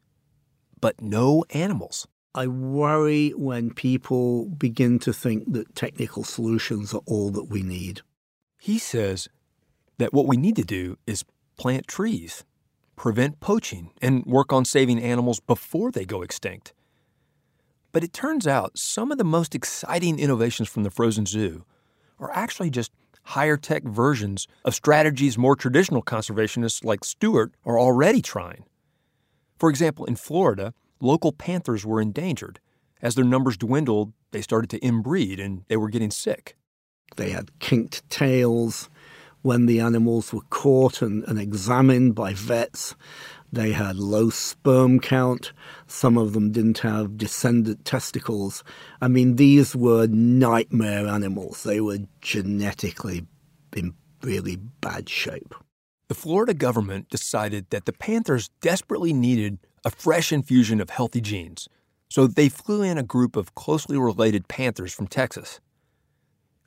but 0.81 1.01
no 1.01 1.45
animals. 1.51 2.07
I 2.35 2.45
worry 2.47 3.29
when 3.31 3.73
people 3.73 4.45
begin 4.49 4.99
to 4.99 5.13
think 5.13 5.51
that 5.53 5.73
technical 5.73 6.23
solutions 6.23 6.93
are 6.93 7.01
all 7.07 7.31
that 7.31 7.49
we 7.49 7.63
need. 7.63 8.01
He 8.59 8.77
says 8.77 9.27
that 9.97 10.13
what 10.13 10.27
we 10.27 10.37
need 10.37 10.55
to 10.57 10.63
do 10.63 10.97
is 11.07 11.25
plant 11.57 11.87
trees, 11.87 12.43
prevent 12.95 13.39
poaching, 13.39 13.91
and 14.01 14.23
work 14.25 14.53
on 14.53 14.65
saving 14.65 15.01
animals 15.01 15.39
before 15.39 15.91
they 15.91 16.05
go 16.05 16.21
extinct. 16.21 16.73
But 17.97 18.03
it 18.03 18.13
turns 18.13 18.45
out 18.45 18.77
some 18.77 19.11
of 19.11 19.17
the 19.17 19.23
most 19.23 19.55
exciting 19.55 20.19
innovations 20.19 20.69
from 20.69 20.83
the 20.83 20.91
frozen 20.91 21.25
zoo 21.25 21.65
are 22.19 22.29
actually 22.31 22.69
just 22.69 22.91
higher 23.23 23.57
tech 23.57 23.81
versions 23.85 24.47
of 24.63 24.75
strategies 24.75 25.35
more 25.35 25.55
traditional 25.55 26.03
conservationists 26.03 26.83
like 26.83 27.03
Stuart 27.03 27.55
are 27.65 27.79
already 27.79 28.21
trying. 28.21 28.65
For 29.57 29.71
example, 29.71 30.05
in 30.05 30.15
Florida, 30.15 30.75
local 31.01 31.31
panthers 31.31 31.87
were 31.87 31.99
endangered. 31.99 32.59
As 33.01 33.15
their 33.15 33.25
numbers 33.25 33.57
dwindled, 33.57 34.13
they 34.29 34.43
started 34.43 34.69
to 34.69 34.79
inbreed 34.79 35.43
and 35.43 35.63
they 35.67 35.77
were 35.77 35.89
getting 35.89 36.11
sick. 36.11 36.55
They 37.15 37.31
had 37.31 37.57
kinked 37.57 38.07
tails. 38.11 38.91
When 39.41 39.65
the 39.65 39.79
animals 39.79 40.31
were 40.31 40.41
caught 40.51 41.01
and, 41.01 41.23
and 41.23 41.39
examined 41.39 42.13
by 42.13 42.35
vets, 42.35 42.95
they 43.51 43.71
had 43.71 43.95
low 43.97 44.29
sperm 44.29 44.99
count. 44.99 45.53
Some 45.87 46.17
of 46.17 46.33
them 46.33 46.51
didn't 46.51 46.79
have 46.79 47.17
descendant 47.17 47.85
testicles. 47.85 48.63
I 49.01 49.07
mean, 49.07 49.37
these 49.37 49.75
were 49.75 50.07
nightmare 50.07 51.07
animals. 51.07 51.63
They 51.63 51.79
were 51.79 51.99
genetically 52.21 53.25
in 53.75 53.93
really 54.21 54.57
bad 54.57 55.07
shape. 55.07 55.55
The 56.09 56.15
Florida 56.15 56.53
government 56.53 57.09
decided 57.09 57.69
that 57.69 57.85
the 57.85 57.93
panthers 57.93 58.49
desperately 58.61 59.13
needed 59.13 59.59
a 59.85 59.91
fresh 59.91 60.31
infusion 60.31 60.81
of 60.81 60.89
healthy 60.89 61.21
genes. 61.21 61.69
So 62.09 62.27
they 62.27 62.49
flew 62.49 62.81
in 62.81 62.97
a 62.97 63.03
group 63.03 63.35
of 63.35 63.55
closely 63.55 63.97
related 63.97 64.47
panthers 64.47 64.93
from 64.93 65.07
Texas. 65.07 65.59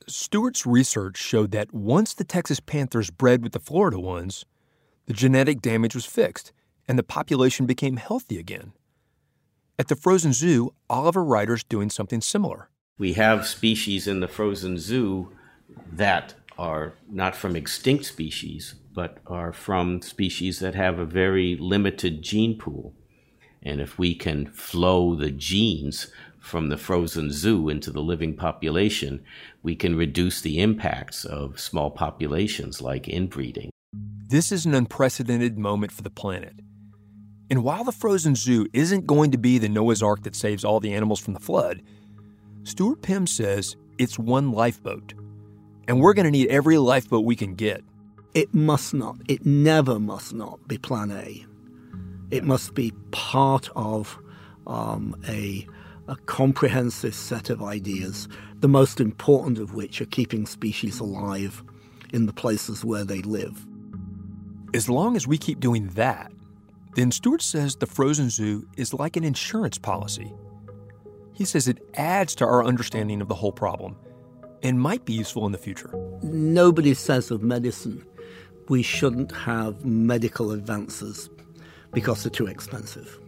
Stuart's 0.06 0.66
research 0.66 1.16
showed 1.16 1.50
that 1.52 1.72
once 1.72 2.14
the 2.14 2.24
Texas 2.24 2.60
panthers 2.60 3.10
bred 3.10 3.42
with 3.42 3.52
the 3.52 3.60
Florida 3.60 3.98
ones, 3.98 4.44
the 5.06 5.12
genetic 5.12 5.60
damage 5.60 5.94
was 5.94 6.06
fixed 6.06 6.52
and 6.90 6.98
the 6.98 7.04
population 7.04 7.66
became 7.66 7.98
healthy 7.98 8.36
again. 8.36 8.72
At 9.78 9.86
the 9.86 9.94
frozen 9.94 10.32
zoo, 10.32 10.74
Oliver 10.90 11.22
Ryder's 11.22 11.62
doing 11.62 11.88
something 11.88 12.20
similar. 12.20 12.68
We 12.98 13.12
have 13.12 13.46
species 13.46 14.08
in 14.08 14.18
the 14.18 14.26
frozen 14.26 14.76
zoo 14.76 15.30
that 15.92 16.34
are 16.58 16.94
not 17.08 17.36
from 17.36 17.54
extinct 17.54 18.06
species, 18.06 18.74
but 18.92 19.18
are 19.28 19.52
from 19.52 20.02
species 20.02 20.58
that 20.58 20.74
have 20.74 20.98
a 20.98 21.04
very 21.04 21.56
limited 21.56 22.22
gene 22.22 22.58
pool. 22.58 22.92
And 23.62 23.80
if 23.80 23.96
we 23.96 24.16
can 24.16 24.46
flow 24.46 25.14
the 25.14 25.30
genes 25.30 26.08
from 26.40 26.70
the 26.70 26.76
frozen 26.76 27.30
zoo 27.30 27.68
into 27.68 27.92
the 27.92 28.02
living 28.02 28.34
population, 28.34 29.22
we 29.62 29.76
can 29.76 29.94
reduce 29.94 30.40
the 30.40 30.58
impacts 30.58 31.24
of 31.24 31.60
small 31.60 31.92
populations 31.92 32.82
like 32.82 33.06
inbreeding. 33.08 33.70
This 33.92 34.50
is 34.50 34.66
an 34.66 34.74
unprecedented 34.74 35.56
moment 35.56 35.92
for 35.92 36.02
the 36.02 36.10
planet. 36.10 36.54
And 37.50 37.64
while 37.64 37.82
the 37.82 37.92
frozen 37.92 38.36
zoo 38.36 38.68
isn't 38.72 39.08
going 39.08 39.32
to 39.32 39.38
be 39.38 39.58
the 39.58 39.68
Noah's 39.68 40.02
Ark 40.02 40.22
that 40.22 40.36
saves 40.36 40.64
all 40.64 40.78
the 40.78 40.94
animals 40.94 41.18
from 41.18 41.34
the 41.34 41.40
flood, 41.40 41.82
Stuart 42.62 43.02
Pimm 43.02 43.26
says 43.26 43.76
it's 43.98 44.18
one 44.18 44.52
lifeboat. 44.52 45.14
And 45.88 46.00
we're 46.00 46.14
going 46.14 46.24
to 46.26 46.30
need 46.30 46.48
every 46.48 46.78
lifeboat 46.78 47.24
we 47.24 47.34
can 47.34 47.56
get. 47.56 47.82
It 48.34 48.54
must 48.54 48.94
not, 48.94 49.16
it 49.26 49.44
never 49.44 49.98
must 49.98 50.32
not 50.32 50.68
be 50.68 50.78
Plan 50.78 51.10
A. 51.10 51.44
It 52.30 52.44
must 52.44 52.74
be 52.74 52.92
part 53.10 53.68
of 53.74 54.16
um, 54.68 55.20
a, 55.26 55.66
a 56.06 56.14
comprehensive 56.26 57.14
set 57.14 57.50
of 57.50 57.60
ideas, 57.60 58.28
the 58.60 58.68
most 58.68 59.00
important 59.00 59.58
of 59.58 59.74
which 59.74 60.00
are 60.00 60.06
keeping 60.06 60.46
species 60.46 61.00
alive 61.00 61.64
in 62.12 62.26
the 62.26 62.32
places 62.32 62.84
where 62.84 63.04
they 63.04 63.22
live. 63.22 63.66
As 64.72 64.88
long 64.88 65.16
as 65.16 65.26
we 65.26 65.38
keep 65.38 65.58
doing 65.58 65.88
that, 65.88 66.30
then 66.94 67.10
Stuart 67.10 67.42
says 67.42 67.76
the 67.76 67.86
frozen 67.86 68.30
zoo 68.30 68.66
is 68.76 68.92
like 68.92 69.16
an 69.16 69.24
insurance 69.24 69.78
policy. 69.78 70.32
He 71.32 71.44
says 71.44 71.68
it 71.68 71.78
adds 71.94 72.34
to 72.36 72.44
our 72.44 72.64
understanding 72.64 73.20
of 73.20 73.28
the 73.28 73.34
whole 73.34 73.52
problem 73.52 73.96
and 74.62 74.80
might 74.80 75.04
be 75.04 75.12
useful 75.12 75.46
in 75.46 75.52
the 75.52 75.58
future. 75.58 75.90
Nobody 76.22 76.94
says 76.94 77.30
of 77.30 77.42
medicine 77.42 78.04
we 78.68 78.82
shouldn't 78.82 79.32
have 79.32 79.84
medical 79.84 80.52
advances 80.52 81.28
because 81.92 82.22
they're 82.22 82.30
too 82.30 82.46
expensive. 82.46 83.18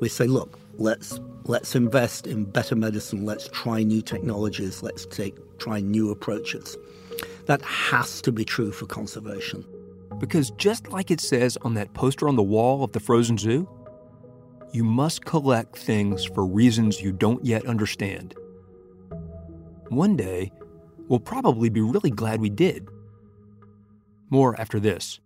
We 0.00 0.08
say, 0.08 0.26
look, 0.26 0.58
let's 0.78 1.20
let's 1.44 1.74
invest 1.74 2.26
in 2.26 2.44
better 2.44 2.74
medicine, 2.74 3.26
let's 3.26 3.48
try 3.48 3.82
new 3.82 4.00
technologies, 4.00 4.82
let's 4.82 5.04
take 5.04 5.36
try 5.58 5.80
new 5.80 6.10
approaches. 6.10 6.76
That 7.46 7.60
has 7.62 8.22
to 8.22 8.32
be 8.32 8.46
true 8.46 8.72
for 8.72 8.86
conservation. 8.86 9.64
Because 10.18 10.50
just 10.52 10.90
like 10.90 11.10
it 11.10 11.20
says 11.20 11.56
on 11.62 11.74
that 11.74 11.94
poster 11.94 12.28
on 12.28 12.36
the 12.36 12.42
wall 12.42 12.82
of 12.82 12.92
the 12.92 13.00
frozen 13.00 13.38
zoo, 13.38 13.68
you 14.72 14.84
must 14.84 15.24
collect 15.24 15.76
things 15.76 16.24
for 16.24 16.44
reasons 16.44 17.00
you 17.00 17.12
don't 17.12 17.44
yet 17.44 17.64
understand. 17.66 18.34
One 19.88 20.16
day, 20.16 20.52
we'll 21.08 21.20
probably 21.20 21.70
be 21.70 21.80
really 21.80 22.10
glad 22.10 22.40
we 22.40 22.50
did. 22.50 22.86
More 24.28 24.60
after 24.60 24.78
this. 24.78 25.20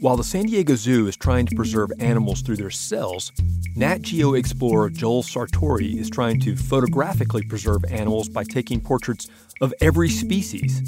While 0.00 0.16
the 0.16 0.24
San 0.24 0.46
Diego 0.46 0.74
Zoo 0.74 1.06
is 1.06 1.16
trying 1.16 1.46
to 1.46 1.56
preserve 1.56 1.90
animals 2.00 2.42
through 2.42 2.56
their 2.56 2.70
cells, 2.70 3.32
Nat 3.76 4.02
Geo 4.02 4.34
explorer 4.34 4.90
Joel 4.90 5.22
Sartore 5.22 5.98
is 5.98 6.10
trying 6.10 6.40
to 6.40 6.56
photographically 6.56 7.42
preserve 7.42 7.84
animals 7.90 8.28
by 8.28 8.44
taking 8.44 8.80
portraits 8.80 9.28
of 9.60 9.72
every 9.80 10.08
species. 10.08 10.82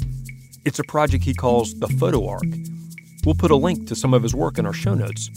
It's 0.65 0.79
a 0.79 0.83
project 0.83 1.23
he 1.23 1.33
calls 1.33 1.77
the 1.79 1.87
Photo 1.87 2.27
Ark. 2.27 2.43
We'll 3.25 3.35
put 3.35 3.51
a 3.51 3.55
link 3.55 3.87
to 3.87 3.95
some 3.95 4.13
of 4.13 4.23
his 4.23 4.35
work 4.35 4.57
in 4.57 4.65
our 4.65 4.73
show 4.73 4.93
notes. 4.93 5.29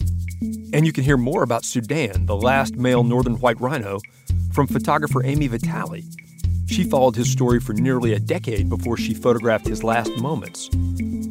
And 0.73 0.87
you 0.87 0.93
can 0.93 1.05
hear 1.05 1.17
more 1.17 1.43
about 1.43 1.65
Sudan, 1.65 2.27
the 2.27 2.37
last 2.37 2.77
male 2.77 3.05
northern 3.05 3.39
white 3.41 3.61
rhino, 3.61 4.01
from 4.53 4.67
photographer 4.67 5.25
Ami 5.25 5.47
Vitale. 5.49 6.03
She 6.67 6.85
followed 6.85 7.17
his 7.17 7.31
story 7.31 7.61
for 7.61 7.73
nearly 7.73 8.13
a 8.15 8.19
decade 8.19 8.69
before 8.69 8.97
she 8.97 9.15
photographed 9.15 9.67
his 9.67 9.85
last 9.85 10.11
moments. 10.17 10.71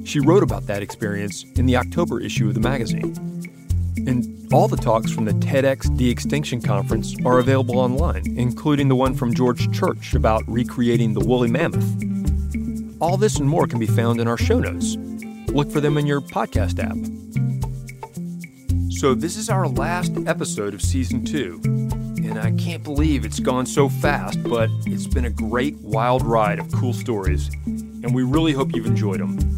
She 0.03 0.19
wrote 0.19 0.43
about 0.43 0.67
that 0.67 0.81
experience 0.81 1.43
in 1.55 1.65
the 1.65 1.77
October 1.77 2.19
issue 2.19 2.47
of 2.47 2.53
the 2.53 2.59
magazine. 2.59 3.15
And 3.97 4.51
all 4.53 4.67
the 4.67 4.77
talks 4.77 5.11
from 5.11 5.25
the 5.25 5.33
TEDx 5.33 5.95
De 5.97 6.09
Extinction 6.09 6.61
Conference 6.61 7.15
are 7.25 7.39
available 7.39 7.79
online, 7.79 8.23
including 8.37 8.87
the 8.87 8.95
one 8.95 9.13
from 9.13 9.33
George 9.33 9.71
Church 9.71 10.13
about 10.13 10.43
recreating 10.47 11.13
the 11.13 11.19
woolly 11.19 11.49
mammoth. 11.49 11.85
All 13.01 13.17
this 13.17 13.37
and 13.37 13.47
more 13.47 13.67
can 13.67 13.79
be 13.79 13.87
found 13.87 14.19
in 14.19 14.27
our 14.27 14.37
show 14.37 14.59
notes. 14.59 14.95
Look 15.51 15.71
for 15.71 15.81
them 15.81 15.97
in 15.97 16.05
your 16.05 16.21
podcast 16.21 16.79
app. 16.79 16.97
So, 18.91 19.15
this 19.15 19.35
is 19.35 19.49
our 19.49 19.67
last 19.67 20.13
episode 20.27 20.73
of 20.73 20.81
season 20.81 21.25
two, 21.25 21.59
and 21.63 22.37
I 22.37 22.51
can't 22.51 22.83
believe 22.83 23.25
it's 23.25 23.39
gone 23.39 23.65
so 23.65 23.89
fast, 23.89 24.43
but 24.43 24.69
it's 24.85 25.07
been 25.07 25.25
a 25.25 25.29
great 25.31 25.75
wild 25.81 26.23
ride 26.23 26.59
of 26.59 26.71
cool 26.71 26.93
stories, 26.93 27.49
and 27.65 28.13
we 28.13 28.23
really 28.23 28.53
hope 28.53 28.75
you've 28.75 28.85
enjoyed 28.85 29.19
them. 29.19 29.50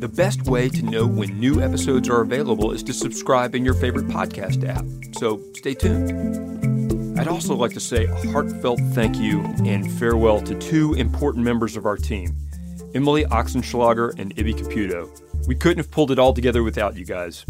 The 0.00 0.08
best 0.08 0.46
way 0.46 0.70
to 0.70 0.82
know 0.82 1.06
when 1.06 1.38
new 1.38 1.60
episodes 1.60 2.08
are 2.08 2.22
available 2.22 2.72
is 2.72 2.82
to 2.84 2.94
subscribe 2.94 3.54
in 3.54 3.66
your 3.66 3.74
favorite 3.74 4.06
podcast 4.08 4.66
app, 4.66 4.82
so 5.18 5.38
stay 5.56 5.74
tuned. 5.74 7.20
I'd 7.20 7.28
also 7.28 7.54
like 7.54 7.72
to 7.72 7.80
say 7.80 8.06
a 8.06 8.30
heartfelt 8.30 8.80
thank 8.92 9.16
you 9.16 9.42
and 9.66 9.92
farewell 9.98 10.40
to 10.40 10.54
two 10.54 10.94
important 10.94 11.44
members 11.44 11.76
of 11.76 11.84
our 11.84 11.98
team, 11.98 12.34
Emily 12.94 13.26
Ochsenschlager 13.26 14.18
and 14.18 14.34
Ibby 14.36 14.54
Caputo. 14.54 15.46
We 15.46 15.54
couldn't 15.54 15.76
have 15.76 15.90
pulled 15.90 16.10
it 16.10 16.18
all 16.18 16.32
together 16.32 16.62
without 16.62 16.96
you 16.96 17.04
guys. 17.04 17.44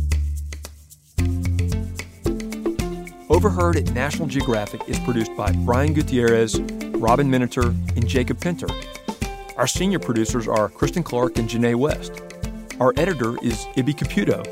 Overheard 3.28 3.76
at 3.76 3.92
National 3.92 4.26
Geographic 4.26 4.80
is 4.88 4.98
produced 4.98 5.36
by 5.36 5.52
Brian 5.52 5.94
Gutierrez, 5.94 6.60
Robin 6.96 7.30
Miniter, 7.30 7.68
and 7.96 8.08
Jacob 8.08 8.40
Pinter. 8.40 8.66
Our 9.56 9.68
senior 9.68 10.00
producers 10.00 10.48
are 10.48 10.68
Kristen 10.68 11.04
Clark 11.04 11.38
and 11.38 11.48
Janae 11.48 11.76
West. 11.76 12.20
Our 12.81 12.95
editor 12.97 13.37
is 13.45 13.66
Ibby 13.77 13.95
Caputo. 13.95 14.43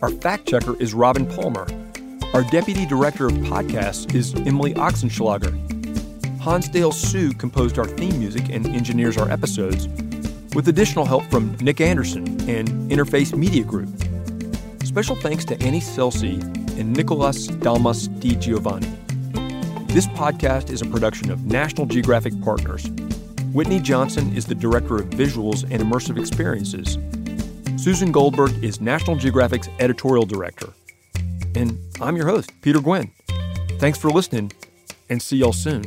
Our 0.00 0.08
fact 0.08 0.48
checker 0.48 0.80
is 0.80 0.94
Robin 0.94 1.26
Palmer. 1.26 1.66
Our 2.32 2.42
deputy 2.44 2.86
director 2.86 3.26
of 3.26 3.34
podcasts 3.34 4.14
is 4.14 4.34
Emily 4.34 4.72
Ochsenschlager. 4.72 5.52
Hansdale 6.40 6.90
Hsu 6.90 7.34
composed 7.34 7.78
our 7.78 7.84
theme 7.84 8.18
music 8.18 8.48
and 8.48 8.66
engineers 8.66 9.18
our 9.18 9.30
episodes, 9.30 9.88
with 10.54 10.68
additional 10.68 11.04
help 11.04 11.22
from 11.24 11.54
Nick 11.56 11.82
Anderson 11.82 12.26
and 12.48 12.90
Interface 12.90 13.36
Media 13.36 13.62
Group. 13.62 13.90
Special 14.82 15.14
thanks 15.14 15.44
to 15.44 15.62
Annie 15.62 15.80
Celsi 15.80 16.42
and 16.78 16.96
Nicolas 16.96 17.46
Dalmas 17.46 18.08
Di 18.08 18.36
Giovanni. 18.36 18.88
This 19.88 20.06
podcast 20.06 20.70
is 20.70 20.80
a 20.80 20.86
production 20.86 21.30
of 21.30 21.44
National 21.44 21.84
Geographic 21.84 22.40
Partners. 22.40 22.88
Whitney 23.52 23.80
Johnson 23.80 24.34
is 24.34 24.46
the 24.46 24.54
Director 24.54 24.96
of 24.96 25.10
Visuals 25.10 25.64
and 25.64 25.82
Immersive 25.82 26.18
Experiences. 26.18 26.96
Susan 27.86 28.10
Goldberg 28.10 28.64
is 28.64 28.80
National 28.80 29.14
Geographic's 29.14 29.68
Editorial 29.78 30.26
Director. 30.26 30.72
And 31.54 31.78
I'm 32.00 32.16
your 32.16 32.26
host, 32.26 32.50
Peter 32.60 32.80
Gwin. 32.80 33.12
Thanks 33.78 33.96
for 33.96 34.10
listening, 34.10 34.50
and 35.08 35.22
see 35.22 35.36
y'all 35.36 35.52
soon. 35.52 35.84